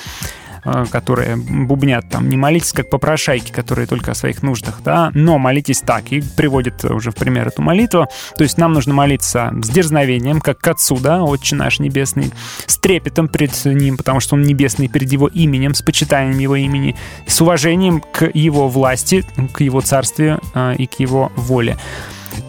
[0.90, 5.80] которые бубнят там, не молитесь как попрошайки, которые только о своих нуждах, да, но молитесь
[5.80, 8.06] так, и приводит уже в пример эту молитву,
[8.36, 12.32] то есть нам нужно молиться с дерзновением, как к Отцу, да, Отче наш Небесный,
[12.66, 16.96] с трепетом перед Ним, потому что Он небесный, перед Его именем, с почитанием Его имени,
[17.26, 21.76] с уважением к Его власти, к Его царствию э, и к Его воле.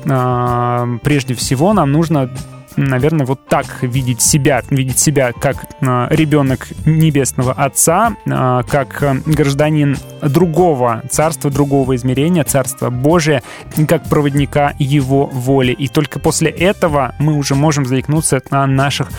[0.06, 2.30] Э, Прежде всего нам нужно
[2.75, 9.21] наверное, вот так видеть себя, видеть себя как э, ребенок небесного отца, э, как э,
[9.25, 13.43] гражданин другого царства, другого измерения, царства Божия,
[13.87, 15.71] как проводника его воли.
[15.71, 19.09] И только после этого мы уже можем заикнуться о наших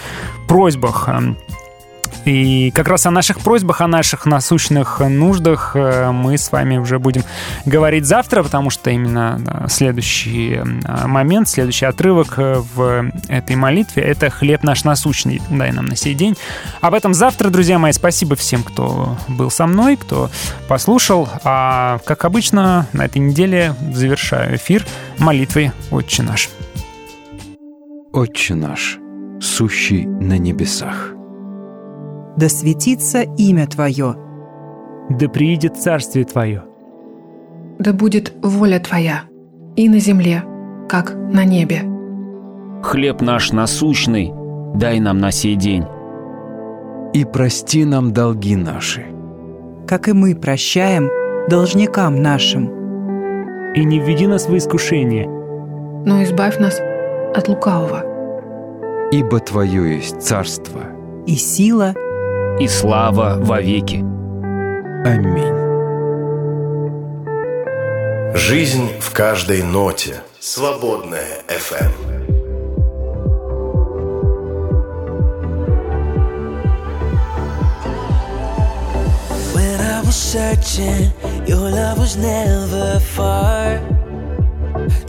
[0.48, 1.08] просьбах.
[2.24, 6.98] И как раз о наших просьбах, о наших насущных нуждах э, мы с вами уже
[6.98, 7.22] будем
[7.64, 14.28] говорить завтра, потому что именно следующий э, момент, следующий отрывок э, в этой молитве— это
[14.28, 16.36] «Хлеб наш насущный, дай нам на сей день».
[16.80, 17.92] Об этом завтра, друзья мои.
[17.92, 20.30] Спасибо всем, кто был со мной, кто
[20.68, 21.28] послушал.
[21.44, 24.86] А, как обычно, на этой неделе завершаю эфир
[25.18, 26.50] молитвой «Отче наш».
[28.12, 28.98] «Отче наш,
[29.40, 31.19] сущий на небесах».
[32.36, 34.14] Да светится имя Твое.
[35.10, 36.64] Да приидет царствие Твое.
[37.78, 39.22] Да будет воля Твоя
[39.76, 40.44] и на земле,
[40.88, 41.82] как на небе.
[42.82, 44.32] Хлеб наш насущный,
[44.74, 45.84] дай нам на сей день.
[47.12, 49.06] И прости нам долги наши.
[49.86, 51.08] Как и мы прощаем
[51.48, 52.70] должникам нашим.
[53.74, 55.28] И не введи нас в искушение,
[56.04, 56.80] но избавь нас
[57.34, 58.04] от лукавого.
[59.10, 60.82] Ибо Твое есть царство
[61.26, 61.94] и сила
[62.60, 64.04] и слава вовеки.
[65.04, 65.56] Аминь.
[68.34, 70.22] Жизнь в каждой ноте.
[70.38, 71.90] Свободная FM.
[80.30, 81.10] Searching,
[81.44, 83.80] your love was never far.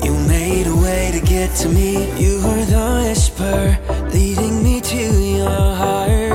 [0.03, 2.09] You made a way to get to me.
[2.17, 3.77] You were the whisper
[4.11, 6.30] leading me to your heart.